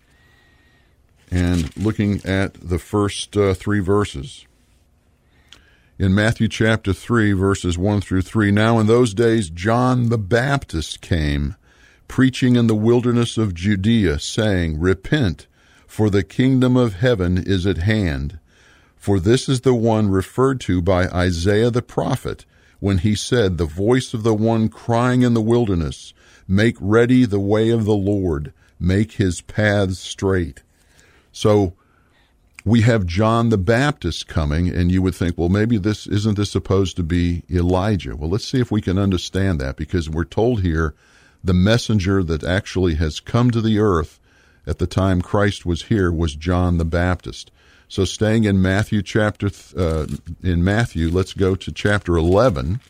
and 1.31 1.75
looking 1.77 2.25
at 2.25 2.53
the 2.55 2.79
first 2.79 3.35
uh, 3.35 3.53
three 3.53 3.79
verses 3.79 4.45
in 5.99 6.13
Matthew 6.13 6.47
chapter 6.47 6.93
3, 6.93 7.33
verses 7.33 7.77
1 7.77 8.01
through 8.01 8.21
3. 8.21 8.51
Now, 8.51 8.79
in 8.79 8.87
those 8.87 9.13
days, 9.13 9.49
John 9.49 10.09
the 10.09 10.17
Baptist 10.17 11.01
came, 11.01 11.55
preaching 12.07 12.55
in 12.55 12.67
the 12.67 12.75
wilderness 12.75 13.37
of 13.37 13.55
Judea, 13.55 14.19
saying, 14.19 14.79
Repent, 14.79 15.47
for 15.87 16.09
the 16.09 16.23
kingdom 16.23 16.77
of 16.77 16.95
heaven 16.95 17.37
is 17.37 17.65
at 17.65 17.79
hand. 17.79 18.39
For 18.95 19.19
this 19.19 19.49
is 19.49 19.61
the 19.61 19.73
one 19.73 20.09
referred 20.09 20.59
to 20.61 20.81
by 20.81 21.07
Isaiah 21.07 21.71
the 21.71 21.81
prophet, 21.81 22.45
when 22.79 22.99
he 22.99 23.15
said, 23.15 23.57
The 23.57 23.65
voice 23.65 24.13
of 24.13 24.23
the 24.23 24.33
one 24.33 24.69
crying 24.69 25.21
in 25.21 25.33
the 25.33 25.41
wilderness, 25.41 26.13
Make 26.47 26.77
ready 26.79 27.25
the 27.25 27.39
way 27.39 27.69
of 27.69 27.85
the 27.85 27.95
Lord, 27.95 28.53
make 28.79 29.13
his 29.13 29.41
paths 29.41 29.99
straight. 29.99 30.63
So, 31.31 31.73
we 32.67 32.81
have 32.81 33.05
John 33.05 33.47
the 33.47 33.57
Baptist 33.57 34.27
coming, 34.27 34.67
and 34.69 34.91
you 34.91 35.01
would 35.01 35.15
think, 35.15 35.37
well, 35.37 35.47
maybe 35.47 35.77
this 35.77 36.05
isn't 36.05 36.35
this 36.35 36.51
supposed 36.51 36.97
to 36.97 37.03
be 37.03 37.43
Elijah? 37.49 38.15
Well, 38.15 38.29
let's 38.29 38.45
see 38.45 38.59
if 38.59 38.71
we 38.71 38.81
can 38.81 38.97
understand 38.97 39.61
that 39.61 39.77
because 39.77 40.09
we're 40.09 40.25
told 40.25 40.61
here 40.61 40.93
the 41.41 41.53
messenger 41.53 42.23
that 42.23 42.43
actually 42.43 42.95
has 42.95 43.21
come 43.21 43.51
to 43.51 43.61
the 43.61 43.79
earth 43.79 44.19
at 44.65 44.79
the 44.79 44.87
time 44.87 45.21
Christ 45.21 45.65
was 45.65 45.83
here 45.83 46.11
was 46.11 46.35
John 46.35 46.77
the 46.77 46.85
Baptist. 46.85 47.51
So, 47.89 48.03
staying 48.03 48.43
in 48.43 48.61
Matthew 48.61 49.01
chapter 49.01 49.49
uh, 49.77 50.07
in 50.43 50.63
Matthew, 50.63 51.09
let's 51.09 51.33
go 51.33 51.55
to 51.55 51.71
chapter 51.71 52.17
eleven. 52.17 52.81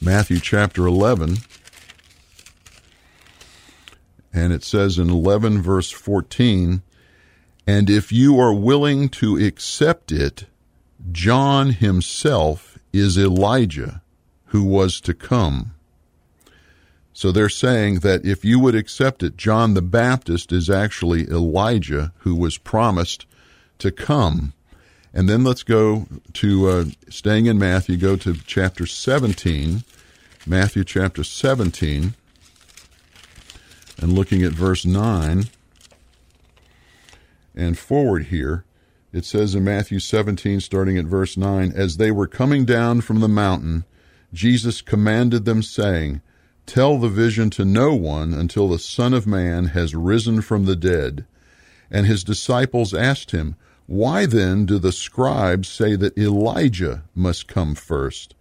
Matthew 0.00 0.40
chapter 0.40 0.86
eleven, 0.86 1.36
and 4.32 4.52
it 4.52 4.64
says 4.64 4.98
in 4.98 5.10
eleven 5.10 5.62
verse 5.62 5.90
fourteen. 5.90 6.82
And 7.64 7.88
if 7.88 8.10
you 8.10 8.40
are 8.40 8.52
willing 8.52 9.08
to 9.10 9.36
accept 9.36 10.10
it, 10.10 10.46
John 11.12 11.70
himself 11.70 12.76
is 12.92 13.16
Elijah 13.16 14.02
who 14.46 14.64
was 14.64 15.00
to 15.02 15.14
come. 15.14 15.72
So 17.12 17.30
they're 17.30 17.48
saying 17.48 18.00
that 18.00 18.24
if 18.24 18.44
you 18.44 18.58
would 18.58 18.74
accept 18.74 19.22
it, 19.22 19.36
John 19.36 19.74
the 19.74 19.82
Baptist 19.82 20.50
is 20.50 20.68
actually 20.68 21.28
Elijah 21.28 22.12
who 22.18 22.34
was 22.34 22.58
promised 22.58 23.26
to 23.78 23.90
come. 23.90 24.52
And 25.14 25.28
then 25.28 25.44
let's 25.44 25.62
go 25.62 26.06
to, 26.34 26.68
uh, 26.68 26.84
staying 27.08 27.46
in 27.46 27.58
Matthew, 27.58 27.96
go 27.96 28.16
to 28.16 28.34
chapter 28.46 28.86
17, 28.86 29.84
Matthew 30.46 30.84
chapter 30.84 31.22
17, 31.22 32.14
and 33.98 34.12
looking 34.12 34.42
at 34.42 34.52
verse 34.52 34.84
9 34.84 35.44
and 37.54 37.78
forward 37.78 38.26
here. 38.26 38.64
It 39.12 39.26
says 39.26 39.54
in 39.54 39.64
Matthew 39.64 39.98
17, 39.98 40.60
starting 40.60 40.96
at 40.96 41.04
verse 41.04 41.36
9, 41.36 41.72
As 41.74 41.98
they 41.98 42.10
were 42.10 42.26
coming 42.26 42.64
down 42.64 43.02
from 43.02 43.20
the 43.20 43.28
mountain, 43.28 43.84
Jesus 44.32 44.80
commanded 44.80 45.44
them, 45.44 45.62
saying, 45.62 46.22
Tell 46.64 46.96
the 46.98 47.08
vision 47.08 47.50
to 47.50 47.64
no 47.64 47.94
one 47.94 48.32
until 48.32 48.68
the 48.68 48.78
Son 48.78 49.12
of 49.12 49.26
Man 49.26 49.66
has 49.66 49.94
risen 49.94 50.40
from 50.40 50.64
the 50.64 50.76
dead. 50.76 51.26
And 51.92 52.06
his 52.06 52.24
disciples 52.24 52.92
asked 52.92 53.30
him, 53.30 53.54
Why 53.86 54.26
then 54.26 54.66
do 54.66 54.80
the 54.80 54.90
scribes 54.90 55.68
say 55.68 55.94
that 55.94 56.18
Elijah 56.18 57.04
must 57.14 57.46
come 57.46 57.76
first? 57.76 58.34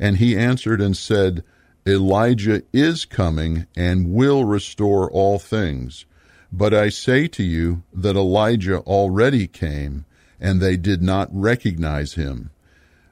And 0.00 0.16
he 0.16 0.38
answered 0.38 0.80
and 0.80 0.96
said, 0.96 1.44
Elijah 1.86 2.62
is 2.72 3.04
coming 3.04 3.66
and 3.76 4.14
will 4.14 4.44
restore 4.46 5.10
all 5.10 5.38
things. 5.38 6.06
But 6.50 6.72
I 6.72 6.88
say 6.88 7.28
to 7.28 7.42
you 7.42 7.82
that 7.92 8.16
Elijah 8.16 8.78
already 8.78 9.46
came, 9.46 10.06
and 10.40 10.60
they 10.60 10.76
did 10.76 11.02
not 11.02 11.28
recognize 11.30 12.14
him, 12.14 12.50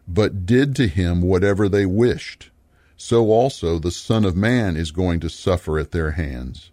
but 0.06 0.46
did 0.46 0.74
to 0.76 0.86
him 0.86 1.20
whatever 1.20 1.68
they 1.68 1.84
wished 1.84 2.50
so 3.02 3.30
also 3.30 3.78
the 3.78 3.90
Son 3.90 4.26
of 4.26 4.36
Man 4.36 4.76
is 4.76 4.90
going 4.90 5.20
to 5.20 5.30
suffer 5.30 5.78
at 5.78 5.90
their 5.90 6.10
hands. 6.10 6.70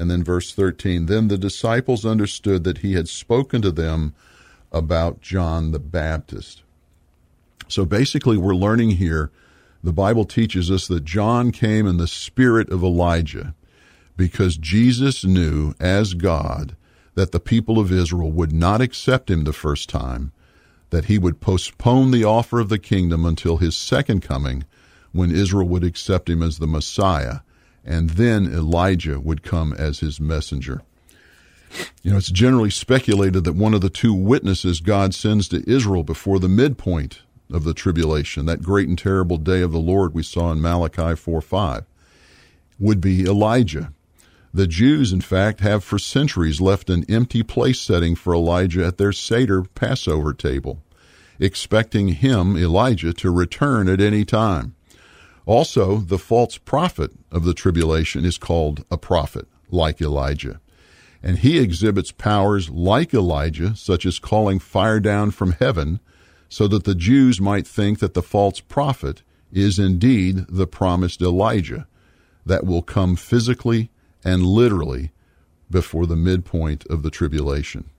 And 0.00 0.10
then 0.10 0.24
verse 0.24 0.54
13 0.54 1.06
Then 1.06 1.28
the 1.28 1.36
disciples 1.36 2.06
understood 2.06 2.64
that 2.64 2.78
he 2.78 2.94
had 2.94 3.06
spoken 3.06 3.60
to 3.60 3.70
them 3.70 4.14
about 4.72 5.20
John 5.20 5.72
the 5.72 5.78
Baptist. 5.78 6.62
So 7.68 7.84
basically, 7.84 8.38
we're 8.38 8.54
learning 8.54 8.92
here 8.92 9.30
the 9.84 9.92
Bible 9.92 10.24
teaches 10.24 10.70
us 10.70 10.88
that 10.88 11.04
John 11.04 11.52
came 11.52 11.86
in 11.86 11.98
the 11.98 12.08
spirit 12.08 12.70
of 12.70 12.82
Elijah 12.82 13.54
because 14.16 14.56
Jesus 14.56 15.22
knew 15.22 15.74
as 15.78 16.14
God 16.14 16.76
that 17.14 17.32
the 17.32 17.38
people 17.38 17.78
of 17.78 17.92
Israel 17.92 18.30
would 18.30 18.52
not 18.52 18.80
accept 18.80 19.30
him 19.30 19.44
the 19.44 19.52
first 19.52 19.90
time, 19.90 20.32
that 20.88 21.06
he 21.06 21.18
would 21.18 21.42
postpone 21.42 22.10
the 22.10 22.24
offer 22.24 22.58
of 22.58 22.70
the 22.70 22.78
kingdom 22.78 23.26
until 23.26 23.58
his 23.58 23.76
second 23.76 24.22
coming 24.22 24.64
when 25.12 25.30
Israel 25.30 25.68
would 25.68 25.84
accept 25.84 26.30
him 26.30 26.42
as 26.42 26.58
the 26.58 26.66
Messiah, 26.66 27.40
and 27.84 28.10
then 28.10 28.46
Elijah 28.46 29.18
would 29.18 29.42
come 29.42 29.72
as 29.72 30.00
his 30.00 30.20
messenger. 30.20 30.82
You 32.02 32.10
know, 32.10 32.16
it's 32.16 32.30
generally 32.30 32.70
speculated 32.70 33.44
that 33.44 33.54
one 33.54 33.74
of 33.74 33.80
the 33.80 33.90
two 33.90 34.12
witnesses 34.12 34.80
God 34.80 35.14
sends 35.14 35.48
to 35.48 35.68
Israel 35.70 36.02
before 36.02 36.38
the 36.38 36.48
midpoint 36.48 37.22
of 37.52 37.64
the 37.64 37.74
tribulation, 37.74 38.46
that 38.46 38.62
great 38.62 38.88
and 38.88 38.98
terrible 38.98 39.36
day 39.36 39.60
of 39.60 39.72
the 39.72 39.78
Lord 39.78 40.14
we 40.14 40.22
saw 40.22 40.52
in 40.52 40.60
Malachi 40.60 41.14
4 41.14 41.40
5, 41.40 41.84
would 42.78 43.00
be 43.00 43.24
Elijah. 43.24 43.92
The 44.52 44.66
Jews, 44.66 45.12
in 45.12 45.20
fact, 45.20 45.60
have 45.60 45.84
for 45.84 45.98
centuries 45.98 46.60
left 46.60 46.90
an 46.90 47.04
empty 47.08 47.42
place 47.44 47.78
setting 47.78 48.16
for 48.16 48.34
Elijah 48.34 48.84
at 48.84 48.98
their 48.98 49.12
Seder 49.12 49.62
Passover 49.62 50.34
table, 50.34 50.82
expecting 51.38 52.08
him, 52.08 52.56
Elijah, 52.56 53.12
to 53.12 53.30
return 53.30 53.88
at 53.88 54.00
any 54.00 54.24
time. 54.24 54.74
Also, 55.50 55.96
the 55.96 56.16
false 56.16 56.58
prophet 56.58 57.10
of 57.32 57.42
the 57.42 57.54
tribulation 57.54 58.24
is 58.24 58.38
called 58.38 58.84
a 58.88 58.96
prophet, 58.96 59.48
like 59.68 60.00
Elijah. 60.00 60.60
And 61.24 61.38
he 61.38 61.58
exhibits 61.58 62.12
powers 62.12 62.70
like 62.70 63.12
Elijah, 63.12 63.74
such 63.74 64.06
as 64.06 64.20
calling 64.20 64.60
fire 64.60 65.00
down 65.00 65.32
from 65.32 65.50
heaven, 65.58 65.98
so 66.48 66.68
that 66.68 66.84
the 66.84 66.94
Jews 66.94 67.40
might 67.40 67.66
think 67.66 67.98
that 67.98 68.14
the 68.14 68.22
false 68.22 68.60
prophet 68.60 69.22
is 69.50 69.76
indeed 69.76 70.46
the 70.48 70.68
promised 70.68 71.20
Elijah 71.20 71.88
that 72.46 72.64
will 72.64 72.82
come 72.82 73.16
physically 73.16 73.90
and 74.22 74.46
literally 74.46 75.10
before 75.68 76.06
the 76.06 76.14
midpoint 76.14 76.86
of 76.86 77.02
the 77.02 77.10
tribulation. 77.10 77.90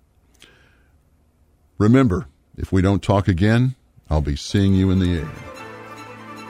Remember, 1.78 2.28
if 2.56 2.72
we 2.72 2.82
don't 2.82 3.04
talk 3.04 3.28
again, 3.28 3.76
I'll 4.10 4.22
be 4.22 4.38
seeing 4.38 4.74
you 4.74 4.90
in 4.90 5.00
the 5.00 5.20
air. 5.20 5.51